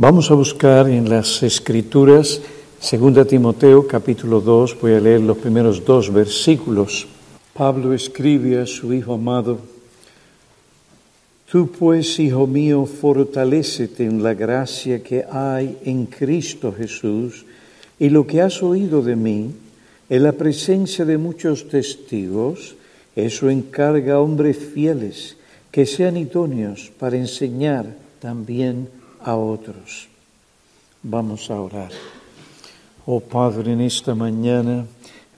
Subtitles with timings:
[0.00, 2.40] Vamos a buscar en las Escrituras,
[2.88, 7.08] 2 Timoteo capítulo 2, voy a leer los primeros dos versículos.
[7.52, 9.58] Pablo escribe a su hijo amado,
[11.50, 17.44] Tú pues, hijo mío, fortalécete en la gracia que hay en Cristo Jesús
[17.98, 19.50] y lo que has oído de mí,
[20.08, 22.76] en la presencia de muchos testigos,
[23.16, 25.36] eso encarga a hombres fieles
[25.72, 30.08] que sean idóneos para enseñar también a otros.
[31.02, 31.92] Vamos a orar.
[33.06, 34.86] Oh Padre, en esta mañana,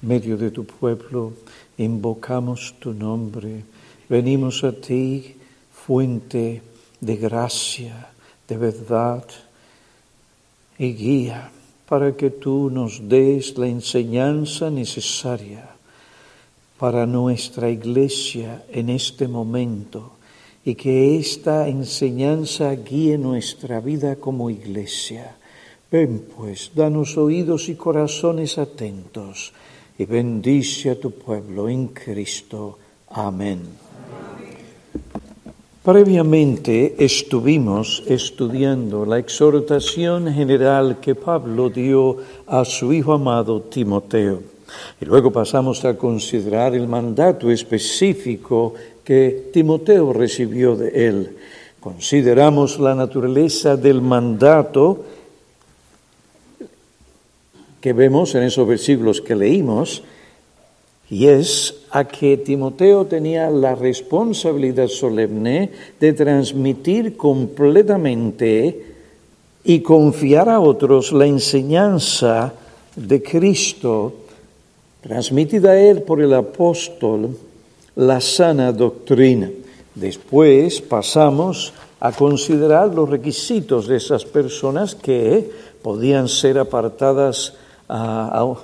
[0.03, 1.35] medio de tu pueblo,
[1.79, 3.65] invocamos tu nombre.
[4.09, 5.37] Venimos a ti,
[5.73, 6.63] fuente
[7.01, 8.11] de gracia,
[8.49, 9.25] de verdad
[10.79, 11.51] y guía,
[11.89, 15.69] para que tú nos des la enseñanza necesaria
[16.79, 20.13] para nuestra iglesia en este momento
[20.65, 25.37] y que esta enseñanza guíe nuestra vida como iglesia.
[25.91, 29.53] Ven pues, danos oídos y corazones atentos
[29.99, 32.79] y bendice a tu pueblo en Cristo.
[33.09, 33.61] Amén.
[35.83, 44.43] Previamente estuvimos estudiando la exhortación general que Pablo dio a su hijo amado Timoteo.
[45.01, 51.37] Y luego pasamos a considerar el mandato específico que Timoteo recibió de él.
[51.81, 55.05] Consideramos la naturaleza del mandato
[57.81, 60.03] que vemos en esos versículos que leímos,
[61.09, 68.85] y es a que Timoteo tenía la responsabilidad solemne de transmitir completamente
[69.65, 72.53] y confiar a otros la enseñanza
[72.95, 74.15] de Cristo,
[75.01, 77.37] transmitida a él por el apóstol
[77.97, 79.51] la sana doctrina.
[79.95, 85.51] Después pasamos a considerar los requisitos de esas personas que
[85.83, 87.55] podían ser apartadas
[87.89, 88.55] ah,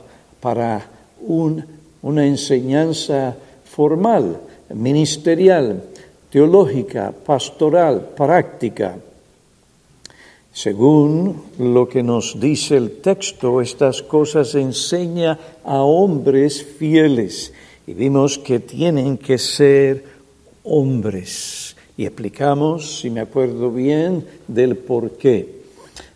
[0.41, 0.89] para
[1.21, 5.83] una enseñanza formal, ministerial,
[6.31, 8.97] teológica, pastoral, práctica.
[10.53, 17.53] Según lo que nos dice el texto, estas cosas enseña a hombres fieles
[17.87, 20.05] y vimos que tienen que ser
[20.65, 21.77] hombres.
[21.97, 25.63] Y explicamos, si me acuerdo bien, del por qué.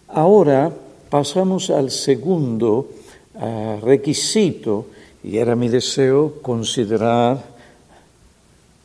[0.09, 0.73] Ahora
[1.09, 2.89] pasamos al segundo
[3.37, 4.87] ah, requisito,
[5.23, 7.61] y era mi deseo considerar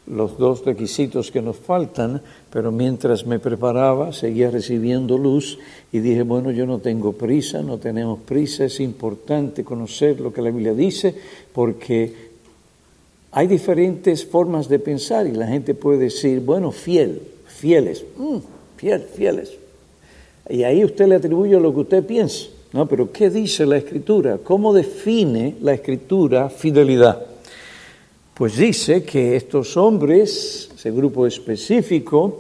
[0.08, 2.22] los dos requisitos que nos faltan,
[2.52, 5.58] pero mientras me preparaba seguía recibiendo luz
[5.92, 10.44] y dije, bueno, yo no tengo prisa, no tenemos prisa, es importante conocer lo que
[10.44, 11.16] la Biblia dice,
[11.54, 12.35] porque
[13.38, 18.38] hay diferentes formas de pensar y la gente puede decir, bueno, fiel, fieles, mm,
[18.78, 19.52] fiel, fieles.
[20.50, 22.46] Y ahí usted le atribuye lo que usted piensa.
[22.72, 24.38] No, pero ¿qué dice la Escritura?
[24.42, 27.26] ¿Cómo define la Escritura fidelidad?
[28.34, 32.40] Pues dice que estos hombres, ese grupo específico,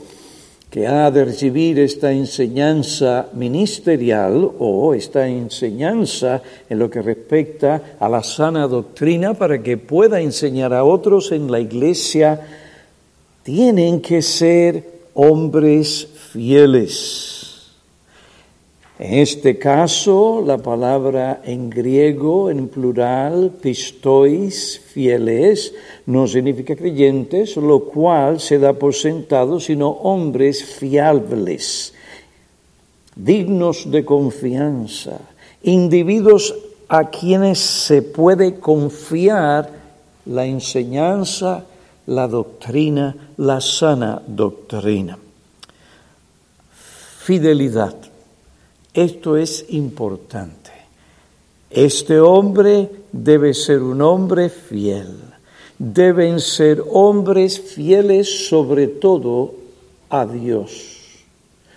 [0.75, 8.09] que ha de recibir esta enseñanza ministerial o esta enseñanza en lo que respecta a
[8.09, 12.41] la sana doctrina para que pueda enseñar a otros en la iglesia,
[13.43, 17.34] tienen que ser hombres fieles.
[18.97, 25.73] En este caso, la palabra en griego, en plural, pistois, fieles,
[26.05, 31.93] no significa creyentes, lo cual se da por sentado, sino hombres fiables,
[33.17, 35.19] dignos de confianza,
[35.63, 36.55] individuos
[36.87, 39.71] a quienes se puede confiar
[40.25, 41.65] la enseñanza,
[42.07, 45.17] la doctrina, la sana doctrina.
[47.19, 48.14] Fidelidad.
[48.95, 50.71] Esto es importante.
[51.69, 55.17] Este hombre debe ser un hombre fiel.
[55.77, 59.53] Deben ser hombres fieles sobre todo
[60.09, 61.25] a Dios.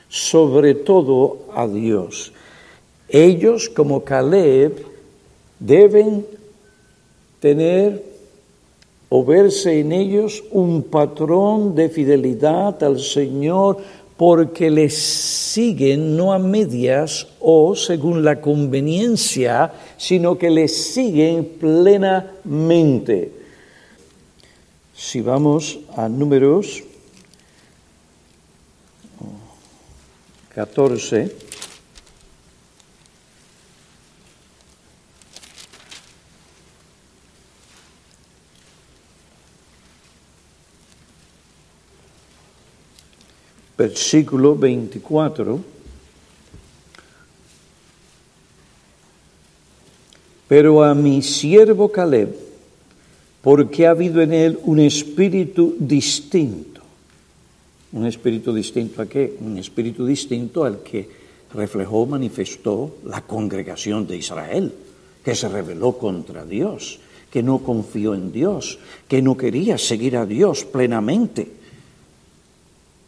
[0.09, 2.33] Sobre todo a Dios.
[3.09, 4.87] Ellos, como Caleb,
[5.59, 6.25] deben
[7.41, 8.05] tener
[9.09, 13.79] o verse en ellos un patrón de fidelidad al Señor
[14.19, 23.31] porque les siguen no a medias o según la conveniencia, sino que les siguen plenamente.
[24.93, 26.83] Si vamos a números
[30.53, 31.48] 14,
[43.79, 45.61] versículo 24.
[50.49, 52.35] Pero a mi siervo Caleb,
[53.41, 56.83] porque ha habido en él un espíritu distinto.
[57.93, 59.37] ¿Un espíritu distinto a qué?
[59.41, 61.09] Un espíritu distinto al que
[61.55, 64.75] reflejó, manifestó la congregación de Israel,
[65.25, 66.99] que se rebeló contra Dios,
[67.31, 71.58] que no confió en Dios, que no quería seguir a Dios plenamente.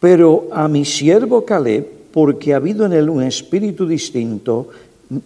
[0.01, 4.67] Pero a mi siervo Caleb, porque ha habido en él un espíritu distinto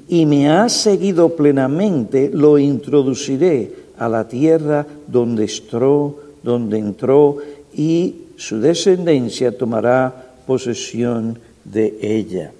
[0.10, 7.38] y me ha seguido plenamente, lo introduciré a la tierra donde entró, donde entró
[7.74, 12.51] y su descendencia tomará posesión de ella.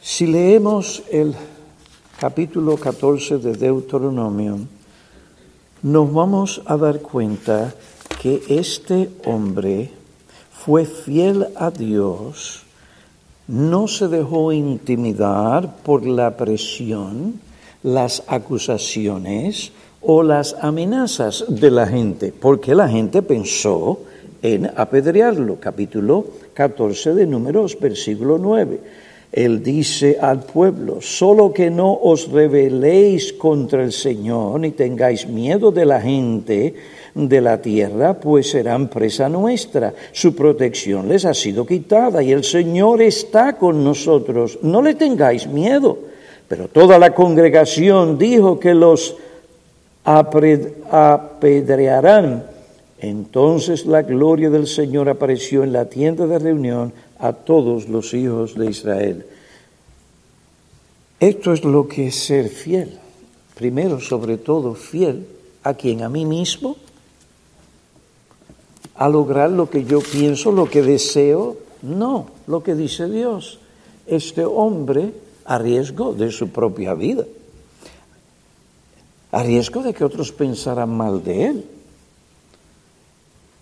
[0.00, 1.34] Si leemos el
[2.20, 4.60] capítulo 14 de Deuteronomio,
[5.82, 7.74] nos vamos a dar cuenta
[8.22, 9.97] que este hombre
[10.68, 12.60] fue fiel a Dios,
[13.46, 17.40] no se dejó intimidar por la presión,
[17.82, 19.72] las acusaciones
[20.02, 24.00] o las amenazas de la gente, porque la gente pensó
[24.42, 25.56] en apedrearlo.
[25.58, 28.78] Capítulo 14 de Números, versículo 9.
[29.32, 35.72] Él dice al pueblo, solo que no os rebeléis contra el Señor, ni tengáis miedo
[35.72, 36.74] de la gente
[37.26, 39.92] de la tierra, pues serán presa nuestra.
[40.12, 44.60] Su protección les ha sido quitada y el Señor está con nosotros.
[44.62, 45.98] No le tengáis miedo.
[46.46, 49.16] Pero toda la congregación dijo que los
[50.04, 52.44] apedrearán.
[53.00, 58.54] Entonces la gloria del Señor apareció en la tienda de reunión a todos los hijos
[58.54, 59.26] de Israel.
[61.20, 62.96] Esto es lo que es ser fiel.
[63.56, 65.26] Primero, sobre todo, fiel
[65.64, 66.76] a quien a mí mismo,
[68.98, 73.60] a lograr lo que yo pienso, lo que deseo, no, lo que dice Dios.
[74.06, 75.14] Este hombre
[75.44, 77.24] a riesgo de su propia vida,
[79.30, 81.64] a riesgo de que otros pensaran mal de él,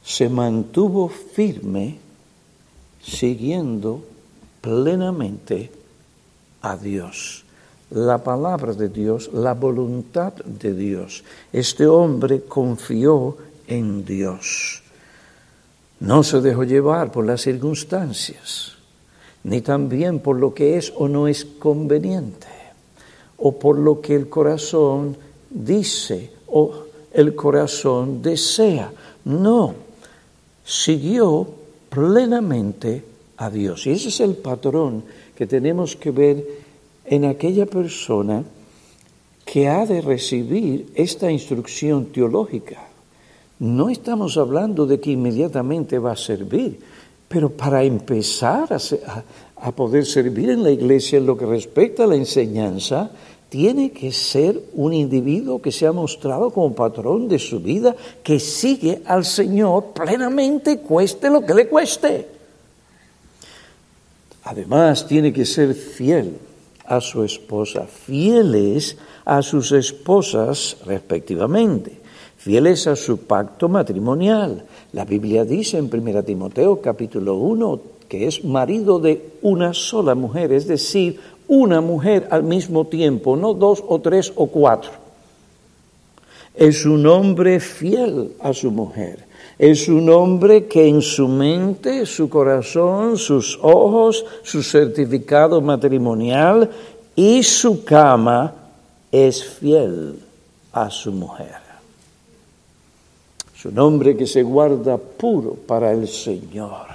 [0.03, 1.99] se mantuvo firme
[3.03, 4.03] siguiendo
[4.63, 5.71] plenamente
[6.63, 7.45] a Dios.
[7.91, 11.25] La palabra de Dios, la voluntad de Dios.
[11.53, 13.37] Este hombre confió
[13.67, 14.83] en Dios.
[16.01, 18.73] No se dejó llevar por las circunstancias,
[19.45, 22.49] ni también por lo que es o no es conveniente,
[23.39, 25.17] o por lo que el corazón
[25.51, 26.73] dice o
[27.13, 28.93] el corazón desea.
[29.25, 29.75] No,
[30.65, 31.49] siguió
[31.89, 33.03] plenamente
[33.39, 33.87] a Dios.
[33.87, 35.05] Y ese es el patrón
[35.35, 36.45] que tenemos que ver
[37.05, 38.45] en aquella persona
[39.45, 42.89] que ha de recibir esta instrucción teológica.
[43.59, 46.79] No estamos hablando de que inmediatamente va a servir,
[47.29, 48.69] pero para empezar
[49.57, 53.11] a, poder servir en la iglesia en lo que respecta a la enseñanza,
[53.49, 58.39] tiene que ser un individuo que se ha mostrado como patrón de su vida, que
[58.39, 62.29] sigue al Señor plenamente, cueste lo que le cueste.
[64.45, 66.39] Además, tiene que ser fiel
[66.85, 72.01] a su esposa, fieles a sus esposas respectivamente,
[72.37, 74.65] fieles a su pacto matrimonial.
[74.93, 80.53] La Biblia dice en 1 Timoteo capítulo 1 que es marido de una sola mujer,
[80.53, 84.93] es decir, una mujer al mismo tiempo, no dos o tres o cuatro.
[86.55, 89.25] Es un hombre fiel a su mujer.
[89.59, 96.71] Es un hombre que en su mente, su corazón, sus ojos, su certificado matrimonial
[97.15, 98.55] y su cama
[99.11, 100.19] es fiel
[100.73, 101.66] a su mujer.
[103.67, 106.87] Es un hombre que se guarda puro para el Señor.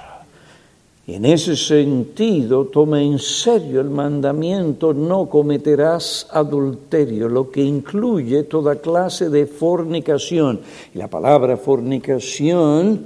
[1.06, 8.44] Y en ese sentido toma en serio el mandamiento no cometerás adulterio, lo que incluye
[8.44, 10.62] toda clase de fornicación.
[10.96, 13.06] Y la palabra fornicación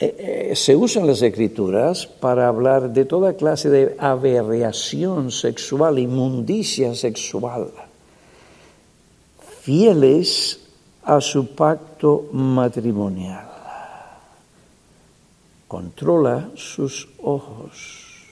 [0.00, 6.00] eh, eh, se usa en las escrituras para hablar de toda clase de aberración sexual,
[6.00, 7.68] inmundicia sexual.
[9.60, 10.63] Fieles
[11.04, 13.54] a su pacto matrimonial
[15.74, 18.22] controla sus ojos,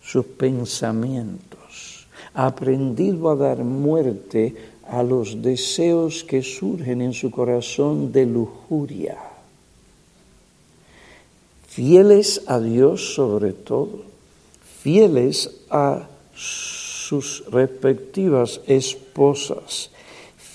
[0.00, 4.54] sus pensamientos, ha aprendido a dar muerte
[4.86, 9.18] a los deseos que surgen en su corazón de lujuria.
[11.66, 14.02] Fieles a Dios sobre todo,
[14.80, 19.90] fieles a sus respectivas esposas,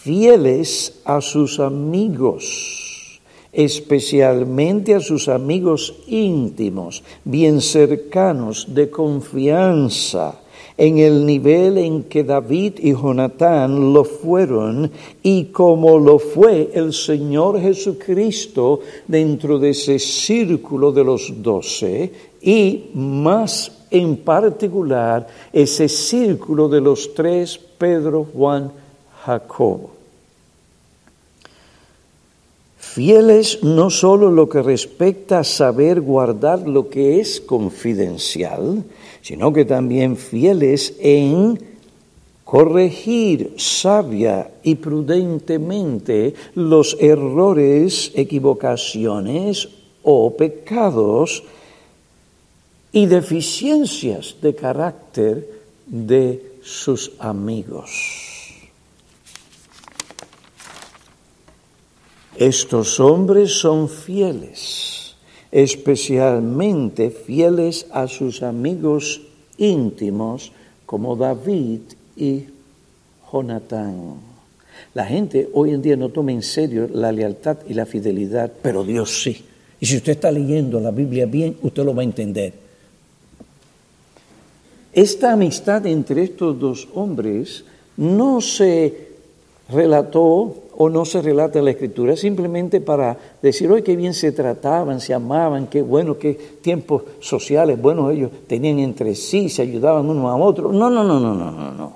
[0.10, 3.22] fieles a sus amigos
[3.54, 10.40] especialmente a sus amigos íntimos, bien cercanos, de confianza,
[10.78, 14.90] en el nivel en que David y Jonatán lo fueron
[15.22, 22.12] y como lo fue el Señor Jesucristo dentro de ese círculo de los doce
[22.42, 28.72] y más en particular ese círculo de los tres, Pedro, Juan,
[29.26, 29.99] Jacobo.
[33.00, 38.84] Fieles no solo lo que respecta a saber guardar lo que es confidencial,
[39.22, 41.58] sino que también fieles en
[42.44, 49.70] corregir sabia y prudentemente los errores, equivocaciones
[50.04, 51.44] o pecados
[52.92, 55.50] y deficiencias de carácter
[55.88, 58.29] de sus amigos.
[62.40, 65.14] Estos hombres son fieles,
[65.52, 69.24] especialmente fieles a sus amigos
[69.58, 70.54] íntimos
[70.86, 71.82] como David
[72.16, 72.46] y
[73.30, 74.14] Jonatán.
[74.94, 78.86] La gente hoy en día no toma en serio la lealtad y la fidelidad, pero
[78.86, 79.44] Dios sí.
[79.82, 82.54] Y si usted está leyendo la Biblia bien, usted lo va a entender.
[84.94, 87.66] Esta amistad entre estos dos hombres
[87.98, 89.10] no se
[89.70, 94.32] relató o no se relata en la escritura, simplemente para decir, hoy qué bien se
[94.32, 100.10] trataban, se amaban, qué bueno, qué tiempos sociales buenos ellos tenían entre sí, se ayudaban
[100.10, 100.72] uno a otro.
[100.72, 101.94] No, no, no, no, no, no, no.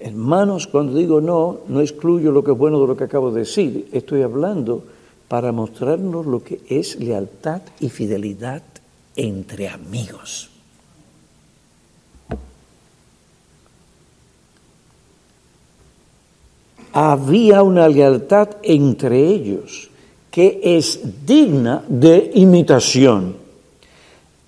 [0.00, 3.40] Hermanos, cuando digo no, no excluyo lo que es bueno de lo que acabo de
[3.42, 4.82] decir, estoy hablando
[5.28, 8.64] para mostrarnos lo que es lealtad y fidelidad
[9.14, 10.55] entre amigos.
[16.98, 19.90] Había una lealtad entre ellos
[20.30, 23.36] que es digna de imitación.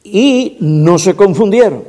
[0.03, 1.85] Y no se confundieron.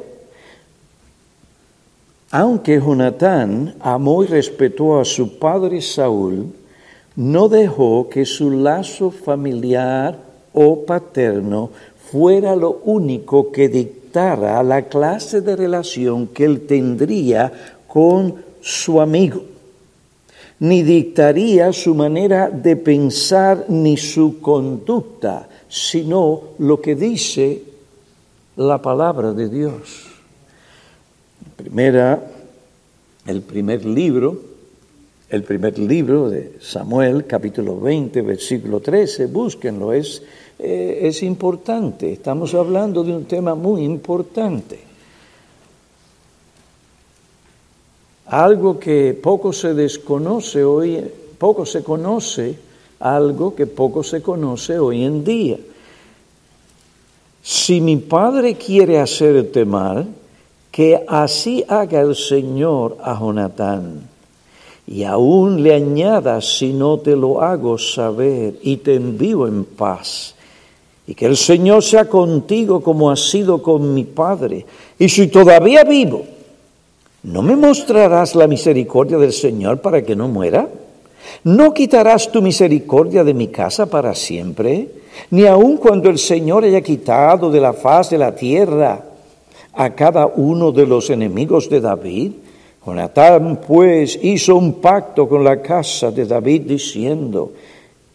[2.32, 6.48] Aunque Jonatán amó y respetó a su padre Saúl,
[7.16, 10.20] no dejó que su lazo familiar
[10.51, 11.70] o paterno
[12.12, 17.50] fuera lo único que dictara la clase de relación que él tendría
[17.88, 19.49] con su amigo
[20.60, 27.63] ni dictaría su manera de pensar ni su conducta, sino lo que dice
[28.58, 30.08] la palabra de Dios.
[31.56, 32.22] Primera,
[33.25, 34.38] el primer libro,
[35.30, 40.24] el primer libro de Samuel, capítulo 20, versículo 13, búsquenlo, es,
[40.58, 44.88] eh, es importante, estamos hablando de un tema muy importante.
[48.29, 51.03] Algo que poco se desconoce hoy,
[51.38, 52.55] poco se conoce,
[53.00, 55.57] algo que poco se conoce hoy en día.
[57.41, 60.07] Si mi padre quiere hacerte mal,
[60.71, 64.07] que así haga el Señor a Jonatán.
[64.86, 70.36] Y aún le añada si no te lo hago saber y te envío en paz.
[71.07, 74.65] Y que el Señor sea contigo como ha sido con mi padre.
[75.00, 76.24] Y si todavía vivo,
[77.24, 80.70] ¿No me mostrarás la misericordia del Señor para que no muera?
[81.44, 84.88] ¿No quitarás tu misericordia de mi casa para siempre?
[85.32, 89.04] Ni aun cuando el Señor haya quitado de la faz de la tierra
[89.74, 92.32] a cada uno de los enemigos de David.
[92.86, 97.52] Jonatán pues hizo un pacto con la casa de David diciendo,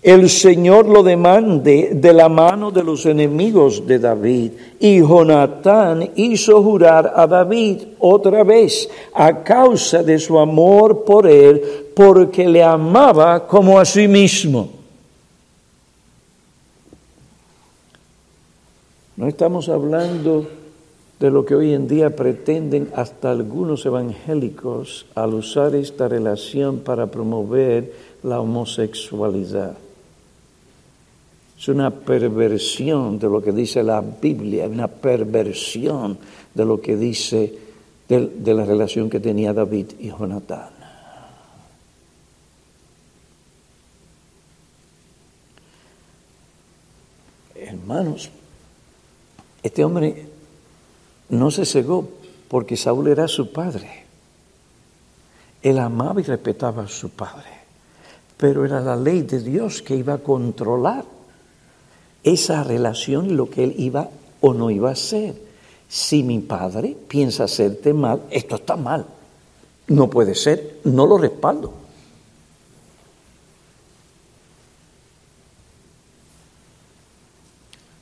[0.04, 4.52] el Señor lo demande de la mano de los enemigos de David.
[4.78, 11.88] Y Jonatán hizo jurar a David otra vez a causa de su amor por él,
[11.96, 14.68] porque le amaba como a sí mismo.
[19.16, 20.46] No estamos hablando
[21.18, 27.06] de lo que hoy en día pretenden hasta algunos evangélicos al usar esta relación para
[27.06, 27.90] promover
[28.22, 29.78] la homosexualidad.
[31.64, 36.18] Es una perversión de lo que dice la Biblia, una perversión
[36.52, 37.58] de lo que dice
[38.06, 40.68] de, la relación que tenía David y Jonatán.
[47.54, 48.28] Hermanos,
[49.62, 50.26] este hombre
[51.30, 52.06] no se cegó
[52.46, 54.04] porque Saúl era su padre.
[55.62, 57.48] Él amaba y respetaba a su padre,
[58.36, 61.14] pero era la ley de Dios que iba a controlar
[62.24, 64.08] esa relación y lo que él iba
[64.40, 65.34] o no iba a hacer.
[65.88, 69.06] Si mi padre piensa hacerte mal, esto está mal.
[69.86, 71.72] No puede ser, no lo respaldo.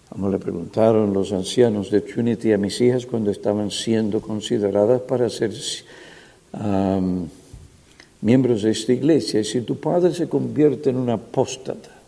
[0.08, 5.28] Como le preguntaron los ancianos de Trinity a mis hijas cuando estaban siendo consideradas para
[5.28, 5.52] ser
[8.20, 12.01] miembros de esta iglesia, si tu padre se convierte en un apóstata,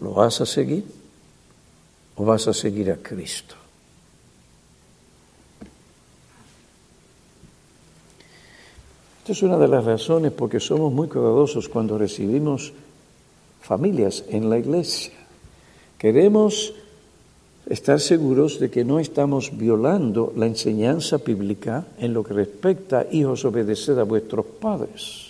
[0.00, 0.84] ¿lo vas a seguir
[2.16, 3.54] o vas a seguir a Cristo?
[9.26, 12.72] Esta es una de las razones porque somos muy cuidadosos cuando recibimos
[13.60, 15.14] familias en la iglesia.
[15.98, 16.72] Queremos
[17.68, 23.06] estar seguros de que no estamos violando la enseñanza bíblica en lo que respecta a
[23.10, 25.25] hijos obedecer a vuestros padres.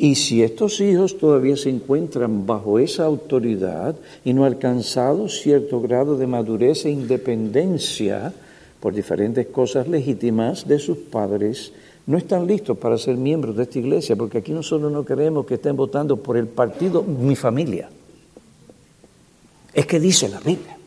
[0.00, 5.80] Y si estos hijos todavía se encuentran bajo esa autoridad y no han alcanzado cierto
[5.80, 8.32] grado de madurez e independencia
[8.78, 11.72] por diferentes cosas legítimas de sus padres,
[12.06, 15.54] no están listos para ser miembros de esta iglesia, porque aquí nosotros no queremos que
[15.54, 17.90] estén votando por el partido mi familia.
[19.74, 20.78] Es que dice la Biblia.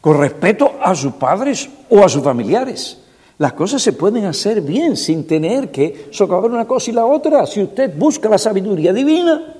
[0.00, 2.98] Con respeto a sus padres o a sus familiares.
[3.38, 7.46] Las cosas se pueden hacer bien sin tener que socavar una cosa y la otra.
[7.46, 9.56] Si usted busca la sabiduría divina,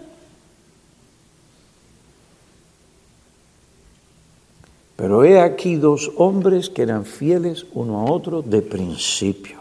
[4.96, 9.58] Pero he aquí dos hombres que eran fieles uno a otro de principio.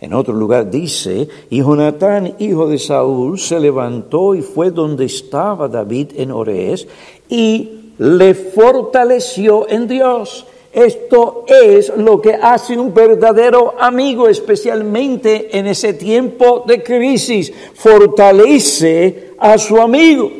[0.00, 5.68] En otro lugar dice, y Jonatán, hijo de Saúl, se levantó y fue donde estaba
[5.68, 6.88] David en Ores
[7.28, 10.46] y le fortaleció en Dios.
[10.72, 17.52] Esto es lo que hace un verdadero amigo, especialmente en ese tiempo de crisis.
[17.74, 20.30] Fortalece a su amigo.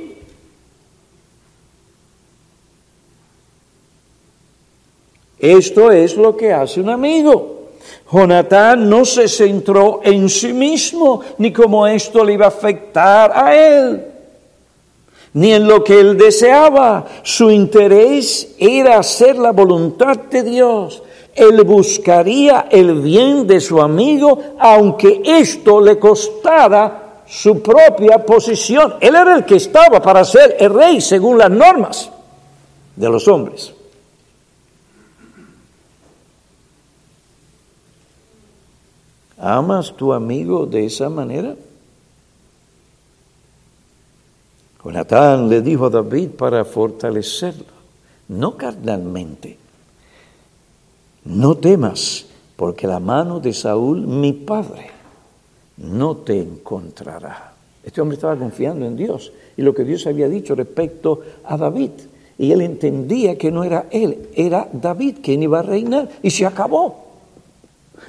[5.38, 7.62] Esto es lo que hace un amigo.
[8.10, 13.56] Jonatán no se centró en sí mismo, ni cómo esto le iba a afectar a
[13.56, 14.11] él,
[15.34, 17.06] ni en lo que él deseaba.
[17.22, 21.02] Su interés era hacer la voluntad de Dios.
[21.34, 28.94] Él buscaría el bien de su amigo, aunque esto le costara su propia posición.
[29.00, 32.10] Él era el que estaba para ser el rey según las normas
[32.94, 33.72] de los hombres.
[39.38, 41.56] ¿Amas tu amigo de esa manera?
[44.84, 47.72] Jonatán le dijo a David para fortalecerlo,
[48.28, 49.56] no carnalmente.
[51.24, 54.90] No temas, porque la mano de Saúl, mi padre,
[55.76, 57.52] no te encontrará.
[57.84, 61.90] Este hombre estaba confiando en Dios y lo que Dios había dicho respecto a David.
[62.38, 66.44] Y él entendía que no era él, era David quien iba a reinar y se
[66.44, 67.02] acabó.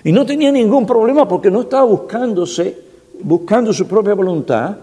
[0.04, 2.78] Y no tenía ningún problema porque no estaba buscándose,
[3.22, 4.78] buscando su propia voluntad,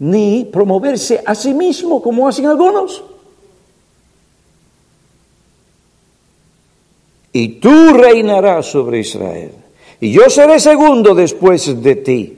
[0.00, 3.02] ni promoverse a sí mismo como hacen algunos.
[7.32, 9.52] Y tú reinarás sobre Israel,
[10.00, 12.36] y yo seré segundo después de ti.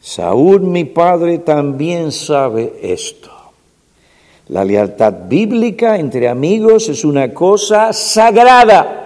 [0.00, 3.30] Saúl, mi padre, también sabe esto.
[4.48, 9.02] La lealtad bíblica entre amigos es una cosa sagrada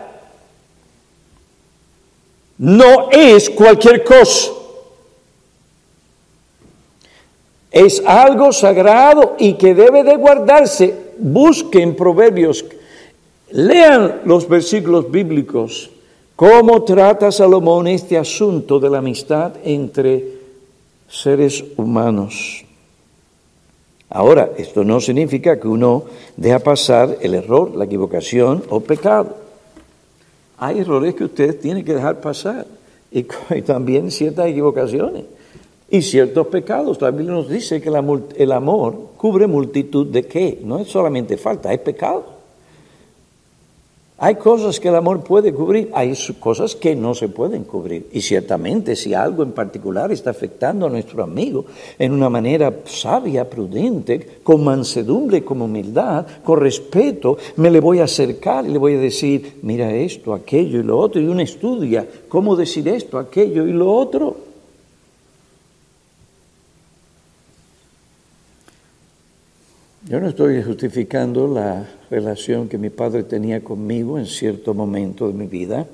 [2.59, 4.53] no es cualquier cosa.
[7.77, 10.95] Es algo sagrado y que debe de guardarse.
[11.19, 12.65] Busquen proverbios,
[13.51, 15.91] lean los versículos bíblicos,
[16.37, 20.25] cómo trata Salomón este asunto de la amistad entre
[21.09, 22.65] seres humanos.
[24.09, 26.05] Ahora, esto no significa que uno
[26.37, 29.47] deja pasar el error, la equivocación o pecado
[30.59, 32.67] hay errores que usted tiene que dejar pasar
[33.11, 33.23] y,
[33.67, 35.25] también ciertas equivocaciones
[35.91, 37.01] y ciertos pecados.
[37.01, 41.73] La Biblia nos dice que el amor cubre multitud de qué, no es solamente falta,
[41.73, 42.37] es pecado.
[44.19, 48.09] Hay cosas que el amor puede cubrir, hay cosas que no se pueden cubrir.
[48.13, 51.67] Y ciertamente si algo en particular está afectando a nuestro amigo
[51.99, 58.05] en una manera sabia, prudente, con mansedumbre, con humildad, con respeto, me le voy a
[58.05, 62.09] acercar y le voy a decir, mira esto, aquello y lo otro, y uno estudia
[62.27, 64.46] cómo decir esto, aquello y lo otro.
[70.09, 75.33] Yo no estoy justificando la relación que mi padre tenía conmigo en cierto momento de
[75.33, 75.85] mi vida,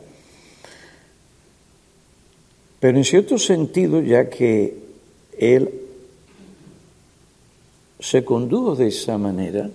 [2.78, 4.76] pero en cierto sentido, ya que
[5.38, 5.80] él
[8.00, 9.70] se condujo de esa manera,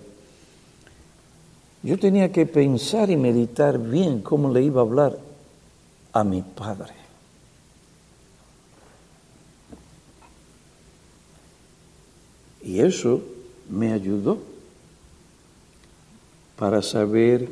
[1.81, 5.17] yo tenía que pensar y meditar bien cómo le iba a hablar
[6.13, 6.93] a mi padre.
[12.63, 13.36] Y eso
[13.69, 14.39] me ayudó
[16.57, 17.47] para saber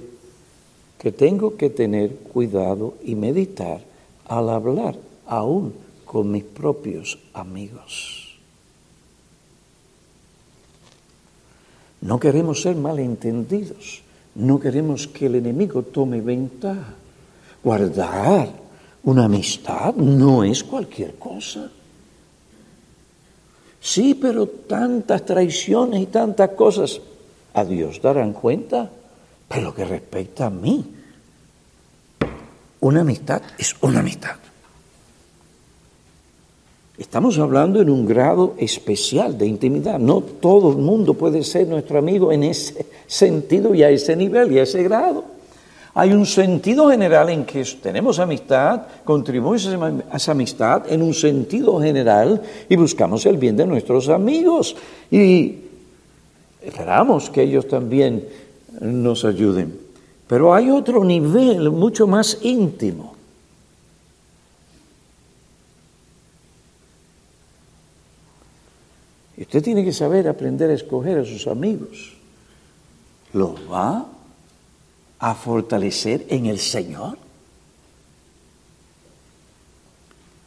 [0.98, 3.82] que tengo que tener cuidado y meditar
[4.28, 4.96] al hablar
[5.28, 5.74] aún
[6.06, 8.38] con mis propios amigos.
[12.02, 14.02] No queremos ser malentendidos,
[14.36, 16.94] no queremos que el enemigo tome ventaja.
[17.64, 18.50] Guardar
[19.04, 21.70] una amistad no es cualquier cosa.
[23.86, 27.00] Sí, pero tantas traiciones y tantas cosas,
[27.54, 28.90] a Dios darán cuenta.
[29.48, 30.84] Pero lo que respecta a mí,
[32.80, 34.38] una amistad es una amistad.
[36.98, 40.00] Estamos hablando en un grado especial de intimidad.
[40.00, 44.52] No todo el mundo puede ser nuestro amigo en ese sentido y a ese nivel
[44.52, 45.35] y a ese grado.
[45.96, 49.66] Hay un sentido general en que tenemos amistad, contribuimos
[50.12, 54.76] a esa amistad en un sentido general y buscamos el bien de nuestros amigos.
[55.10, 55.56] Y
[56.62, 58.28] esperamos que ellos también
[58.80, 59.80] nos ayuden.
[60.28, 63.16] Pero hay otro nivel mucho más íntimo
[69.56, 72.14] usted tiene que saber aprender a escoger a sus amigos.
[73.32, 74.06] ¿Los va
[75.26, 77.18] a fortalecer en el Señor?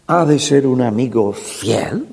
[0.07, 2.07] ¿Ha de ser un amigo fiel?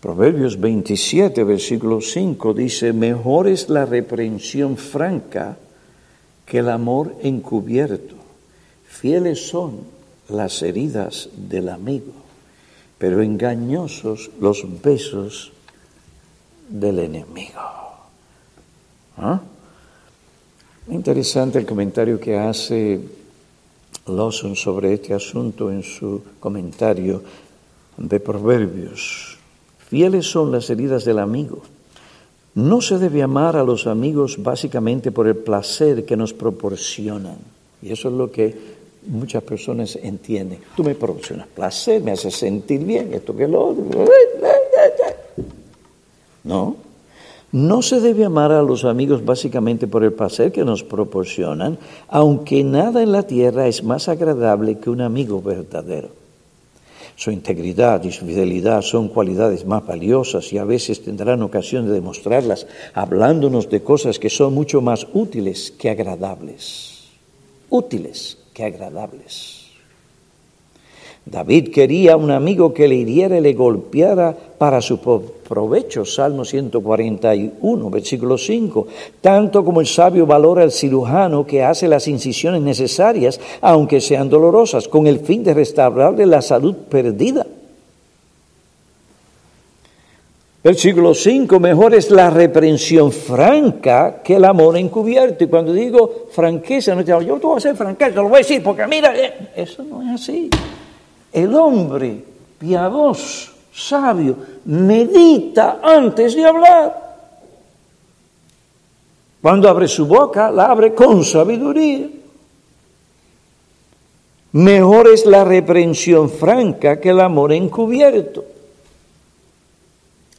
[0.00, 5.56] Proverbios 27, versículo 5 dice, mejor es la reprensión franca
[6.46, 8.14] que el amor encubierto.
[8.86, 9.80] Fieles son
[10.28, 12.12] las heridas del amigo,
[12.98, 15.52] pero engañosos los besos
[16.68, 17.60] del enemigo.
[19.18, 19.40] ¿Ah?
[20.88, 23.00] Interesante el comentario que hace
[24.06, 27.22] Lawson sobre este asunto en su comentario
[27.96, 29.36] de Proverbios.
[29.78, 31.62] Fieles son las heridas del amigo.
[32.54, 37.36] No se debe amar a los amigos básicamente por el placer que nos proporcionan.
[37.82, 38.75] Y eso es lo que
[39.06, 40.58] muchas personas entienden.
[40.76, 43.84] Tú me proporcionas placer, me haces sentir bien, esto que lo otro.
[46.44, 46.76] No.
[47.52, 52.64] No se debe amar a los amigos básicamente por el placer que nos proporcionan, aunque
[52.64, 56.08] nada en la tierra es más agradable que un amigo verdadero.
[57.14, 61.92] Su integridad y su fidelidad son cualidades más valiosas y a veces tendrán ocasión de
[61.92, 67.04] demostrarlas hablándonos de cosas que son mucho más útiles que agradables.
[67.70, 69.66] Útiles que agradables.
[71.26, 77.90] David quería un amigo que le hiriera y le golpeara para su provecho, Salmo 141,
[77.90, 78.86] versículo 5,
[79.20, 84.88] tanto como el sabio valora al cirujano que hace las incisiones necesarias, aunque sean dolorosas,
[84.88, 87.44] con el fin de restaurarle la salud perdida.
[90.66, 95.44] Versículo 5, mejor es la reprensión franca que el amor encubierto.
[95.44, 98.34] Y cuando digo franqueza, no te digo, yo te voy a hacer franqueza, lo voy
[98.34, 100.50] a decir, porque mira, eh, eso no es así.
[101.32, 102.16] El hombre
[102.58, 107.16] piadoso, sabio, medita antes de hablar.
[109.40, 112.08] Cuando abre su boca, la abre con sabiduría.
[114.50, 118.55] Mejor es la reprensión franca que el amor encubierto.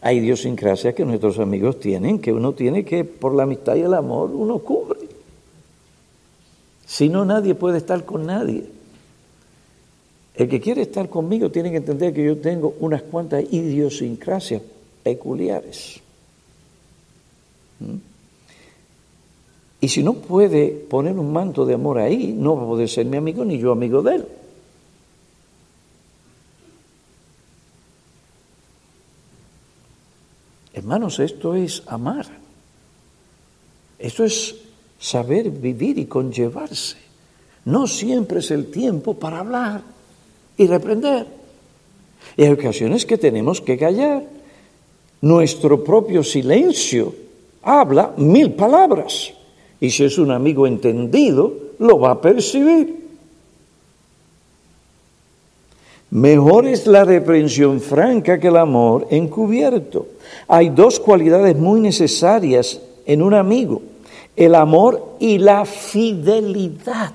[0.01, 3.93] Hay idiosincrasia que nuestros amigos tienen, que uno tiene que, por la amistad y el
[3.93, 4.99] amor, uno cubre.
[6.86, 8.65] Si no, nadie puede estar con nadie.
[10.36, 14.62] El que quiere estar conmigo tiene que entender que yo tengo unas cuantas idiosincrasias
[15.03, 15.99] peculiares.
[17.79, 17.95] ¿Mm?
[19.79, 23.05] Y si no puede poner un manto de amor ahí, no va a poder ser
[23.05, 24.25] mi amigo ni yo amigo de él.
[30.88, 32.26] Hermanos, esto es amar.
[34.00, 34.56] Esto es
[34.97, 36.95] saber vivir y conllevarse.
[37.65, 39.82] No siempre es el tiempo para hablar
[40.56, 41.28] y reprender.
[42.38, 44.23] Y hay ocasiones que tenemos que callar.
[45.19, 47.13] Nuestro propio silencio
[47.63, 49.34] habla mil palabras.
[49.82, 52.96] Y si es un amigo entendido, lo va a percibir.
[56.10, 60.08] Mejor es la reprensión franca que el amor encubierto.
[60.48, 63.82] Hay dos cualidades muy necesarias en un amigo,
[64.36, 67.13] el amor y la fidelidad.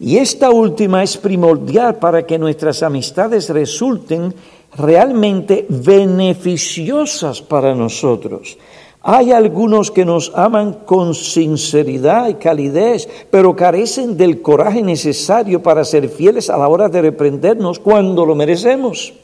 [0.00, 4.32] Y esta última es primordial para que nuestras amistades resulten
[4.76, 8.56] realmente beneficiosas para nosotros.
[9.02, 15.84] Hay algunos que nos aman con sinceridad y calidez, pero carecen del coraje necesario para
[15.84, 19.14] ser fieles a la hora de reprendernos cuando lo merecemos.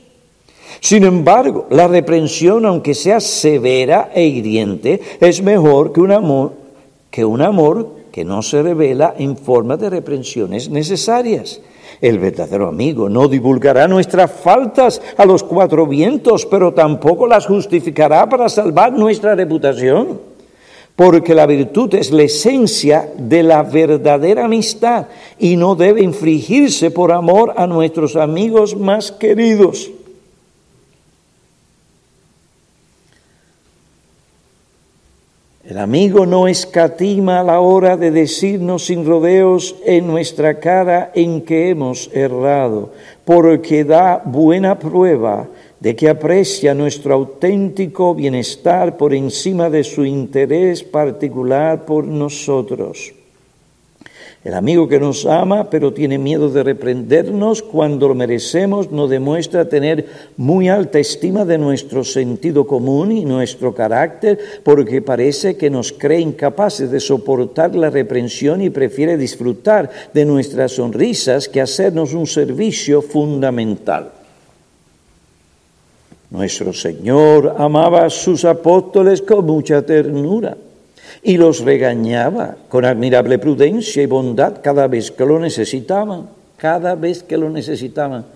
[0.81, 8.25] Sin embargo, la reprensión, aunque sea severa e hiriente, es mejor que un amor que
[8.25, 11.61] no se revela en forma de reprensiones necesarias.
[12.01, 18.29] El verdadero amigo no divulgará nuestras faltas a los cuatro vientos, pero tampoco las justificará
[18.29, 20.21] para salvar nuestra reputación.
[20.97, 25.07] Porque la virtud es la esencia de la verdadera amistad
[25.39, 29.91] y no debe infligirse por amor a nuestros amigos más queridos.
[35.75, 41.69] El amigo no escatima la hora de decirnos sin rodeos en nuestra cara en que
[41.69, 42.93] hemos errado,
[43.25, 45.49] porque da buena prueba
[45.81, 53.13] de que aprecia nuestro auténtico bienestar por encima de su interés particular por nosotros.
[54.45, 59.71] El amigo que nos ama pero tiene miedo de reprendernos cuando lo merecemos nos demuestra
[59.71, 60.05] tener
[60.37, 66.21] muy alta estima de nuestro sentido común y nuestro carácter porque parece que nos cree
[66.21, 73.01] incapaces de soportar la reprensión y prefiere disfrutar de nuestras sonrisas que hacernos un servicio
[73.01, 74.13] fundamental.
[76.31, 80.55] Nuestro Señor amaba a sus apóstoles con mucha ternura
[81.25, 87.23] y los regañaba con admirable prudencia y bondad cada vez que lo necesitaban, cada vez
[87.23, 88.27] que lo necesitaban.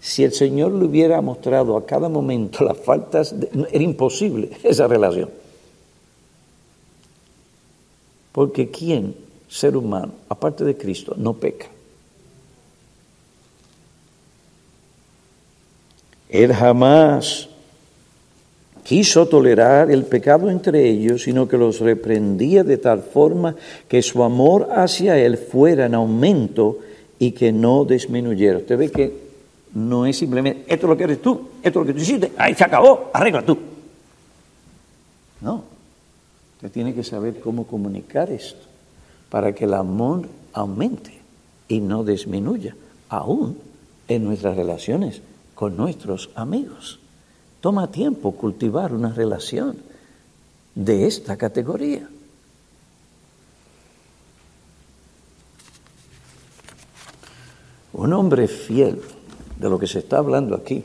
[0.00, 3.32] Si el Señor le hubiera mostrado a cada momento las faltas,
[3.70, 5.30] era imposible esa relación.
[8.32, 9.14] Porque ¿quién,
[9.48, 11.68] ser humano, aparte de Cristo, no peca?
[16.28, 17.48] Él jamás
[18.82, 23.54] quiso tolerar el pecado entre ellos, sino que los reprendía de tal forma
[23.88, 26.78] que su amor hacia él fuera en aumento
[27.18, 28.58] y que no disminuyera.
[28.58, 29.12] Usted ve que
[29.74, 32.32] no es simplemente, esto es lo que eres tú, esto es lo que tú hiciste,
[32.36, 33.56] ahí se acabó, arregla tú.
[35.40, 35.64] No,
[36.56, 38.66] usted tiene que saber cómo comunicar esto
[39.30, 41.18] para que el amor aumente
[41.68, 42.76] y no disminuya,
[43.08, 43.58] aún
[44.08, 45.22] en nuestras relaciones
[45.54, 47.01] con nuestros amigos.
[47.62, 49.76] Toma tiempo cultivar una relación
[50.74, 52.08] de esta categoría.
[57.92, 59.00] Un hombre fiel,
[59.60, 60.82] de lo que se está hablando aquí,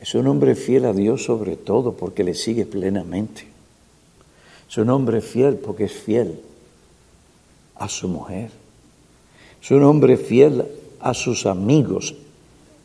[0.00, 3.46] es un hombre fiel a Dios sobre todo porque le sigue plenamente.
[4.68, 6.40] Es un hombre fiel porque es fiel
[7.76, 8.50] a su mujer.
[9.62, 10.64] Es un hombre fiel
[10.98, 12.16] a sus amigos,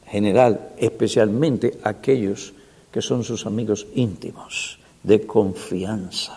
[0.05, 2.53] general, especialmente aquellos
[2.97, 6.33] que son sus amigos íntimos, de confianza.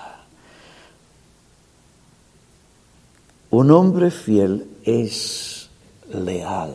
[3.48, 5.70] Un hombre fiel es
[6.12, 6.74] leal.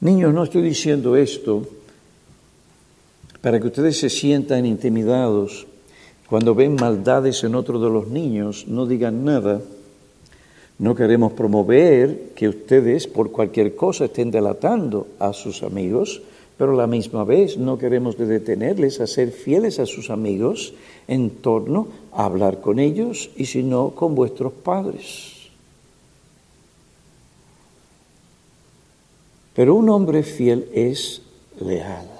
[0.00, 1.62] Niños, no estoy diciendo esto
[3.40, 5.68] para que ustedes se sientan intimidados
[6.26, 9.60] cuando ven maldades en otro de los niños, no digan nada.
[10.80, 16.22] No queremos promover que ustedes por cualquier cosa estén delatando a sus amigos,
[16.58, 20.74] pero a la misma vez no queremos detenerles a ser fieles a sus amigos
[21.06, 25.36] en torno a hablar con ellos y si no con vuestros padres.
[29.54, 31.22] Pero un hombre fiel es
[31.60, 32.10] leal.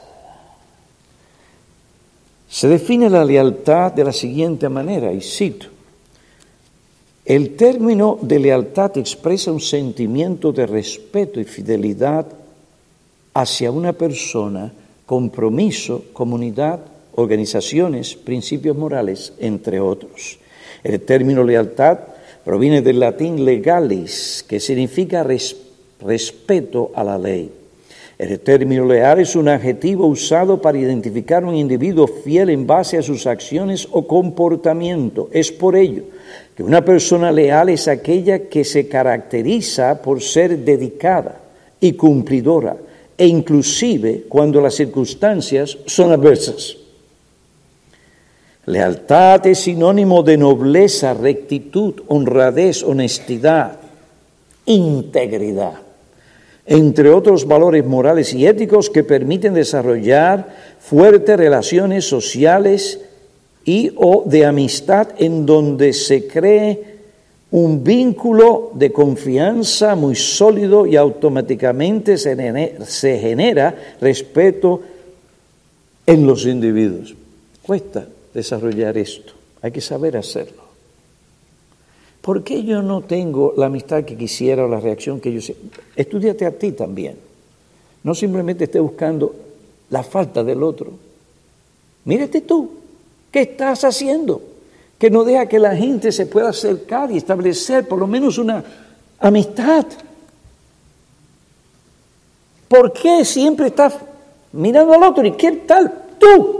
[2.48, 5.66] Se define la lealtad de la siguiente manera, y cito,
[7.24, 12.37] el término de lealtad expresa un sentimiento de respeto y fidelidad
[13.38, 14.72] hacia una persona,
[15.06, 16.80] compromiso, comunidad,
[17.14, 20.40] organizaciones, principios morales, entre otros.
[20.82, 22.00] El término lealtad
[22.44, 25.24] proviene del latín legalis, que significa
[26.00, 27.52] respeto a la ley.
[28.18, 33.02] El término leal es un adjetivo usado para identificar un individuo fiel en base a
[33.02, 35.28] sus acciones o comportamiento.
[35.30, 36.02] Es por ello
[36.56, 41.40] que una persona leal es aquella que se caracteriza por ser dedicada
[41.80, 42.76] y cumplidora,
[43.18, 46.76] e inclusive cuando las circunstancias son adversas.
[48.66, 53.80] Lealtad es sinónimo de nobleza, rectitud, honradez, honestidad,
[54.66, 55.74] integridad,
[56.66, 63.00] entre otros valores morales y éticos que permiten desarrollar fuertes relaciones sociales
[63.64, 66.97] y o de amistad en donde se cree
[67.50, 74.82] un vínculo de confianza muy sólido y automáticamente se genera, respeto
[76.06, 77.14] en los individuos.
[77.62, 79.32] Cuesta desarrollar esto,
[79.62, 80.68] hay que saber hacerlo.
[82.20, 85.54] ¿Por qué yo no tengo la amistad que quisiera o la reacción que yo...
[85.96, 87.16] Estudiate a ti también.
[88.02, 89.34] No simplemente esté buscando
[89.88, 90.92] la falta del otro.
[92.04, 92.70] Mírate tú,
[93.30, 94.42] ¿qué estás haciendo?
[94.98, 98.64] Que no deja que la gente se pueda acercar y establecer por lo menos una
[99.20, 99.86] amistad.
[102.68, 103.94] ¿Por qué siempre estás
[104.52, 105.24] mirando al otro?
[105.24, 106.58] ¿Y qué tal tú?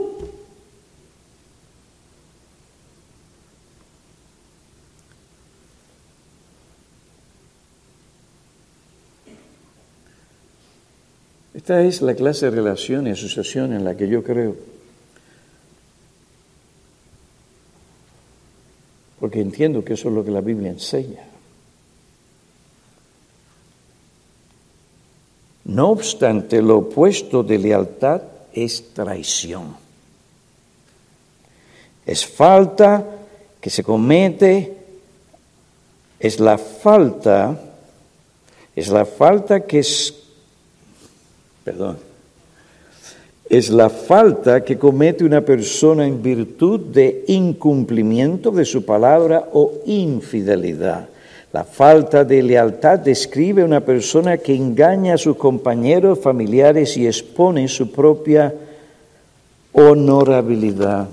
[11.55, 14.78] Esta es la clase de relación y asociación en la que yo creo.
[19.21, 21.25] Porque entiendo que eso es lo que la Biblia enseña.
[25.65, 29.77] No obstante, lo opuesto de lealtad es traición.
[32.07, 33.05] Es falta
[33.61, 34.77] que se comete,
[36.19, 37.61] es la falta,
[38.75, 40.15] es la falta que es,
[41.65, 42.08] perdón,
[43.49, 49.73] es la falta que comete una persona en virtud de incumplimiento de su palabra o
[49.87, 51.09] infidelidad.
[51.51, 57.69] La falta de lealtad describe una persona que engaña a sus compañeros, familiares y expone
[57.69, 58.55] su propia
[59.73, 61.09] honorabilidad.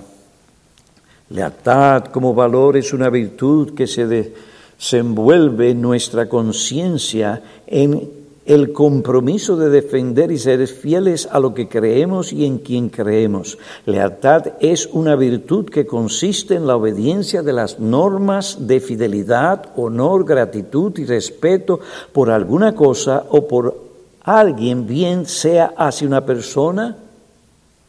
[1.30, 9.58] Lealtad como valor es una virtud que se desenvuelve en nuestra conciencia en el compromiso
[9.58, 13.58] de defender y ser fieles a lo que creemos y en quien creemos.
[13.86, 20.26] Lealtad es una virtud que consiste en la obediencia de las normas de fidelidad, honor,
[20.26, 21.80] gratitud y respeto
[22.14, 23.84] por alguna cosa o por
[24.22, 26.98] alguien, bien sea hacia una persona,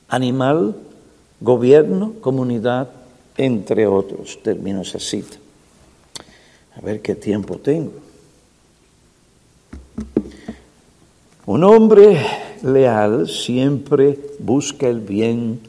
[0.09, 0.75] animal,
[1.41, 2.89] gobierno, comunidad,
[3.37, 4.39] entre otros.
[4.43, 5.37] Termino esa cita.
[6.77, 7.93] A ver qué tiempo tengo.
[11.47, 12.19] Un hombre
[12.65, 15.61] leal siempre busca el bien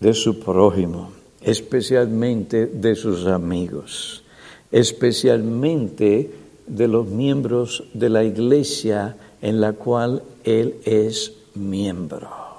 [0.00, 1.10] de su prójimo,
[1.42, 4.24] especialmente de sus amigos,
[4.72, 6.30] especialmente
[6.66, 12.53] de los miembros de la iglesia en la cual él es miembro.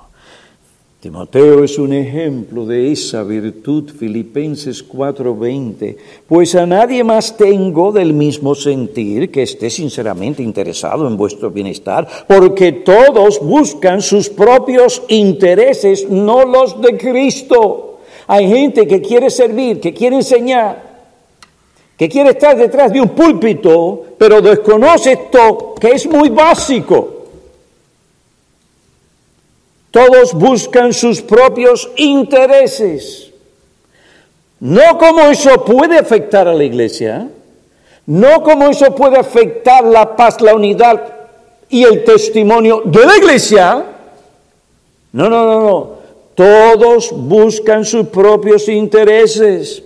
[1.06, 8.12] Timoteo es un ejemplo de esa virtud, Filipenses 4:20, pues a nadie más tengo del
[8.12, 16.10] mismo sentir que esté sinceramente interesado en vuestro bienestar, porque todos buscan sus propios intereses,
[16.10, 18.00] no los de Cristo.
[18.26, 20.82] Hay gente que quiere servir, que quiere enseñar,
[21.96, 27.15] que quiere estar detrás de un púlpito, pero desconoce esto que es muy básico.
[29.96, 33.32] Todos buscan sus propios intereses.
[34.60, 37.30] No como eso puede afectar a la iglesia,
[38.06, 41.02] no como eso puede afectar la paz, la unidad
[41.70, 43.86] y el testimonio de la iglesia.
[45.14, 45.90] No, no, no, no.
[46.36, 49.82] Todos buscan sus propios intereses.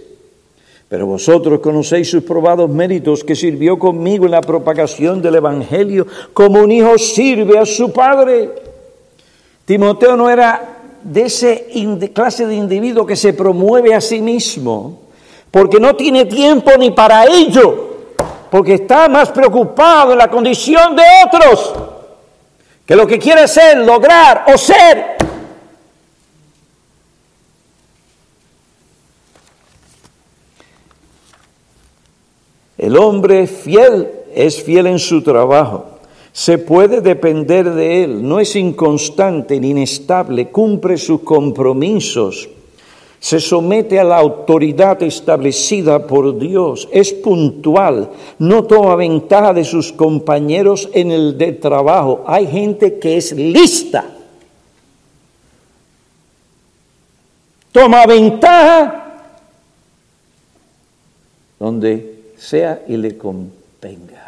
[0.88, 6.62] Pero vosotros conocéis sus probados méritos que sirvió conmigo en la propagación del Evangelio como
[6.64, 8.69] un hijo sirve a su padre.
[9.70, 11.68] Timoteo no era de ese
[12.12, 15.00] clase de individuo que se promueve a sí mismo,
[15.52, 17.98] porque no tiene tiempo ni para ello,
[18.50, 21.76] porque está más preocupado en la condición de otros
[22.84, 25.18] que lo que quiere ser, lograr o ser.
[32.76, 35.89] El hombre fiel es fiel en su trabajo.
[36.40, 42.48] Se puede depender de Él, no es inconstante ni inestable, cumple sus compromisos,
[43.20, 49.92] se somete a la autoridad establecida por Dios, es puntual, no toma ventaja de sus
[49.92, 52.24] compañeros en el de trabajo.
[52.26, 54.06] Hay gente que es lista,
[57.74, 59.28] toma ventaja
[61.60, 64.19] donde sea y le convenga.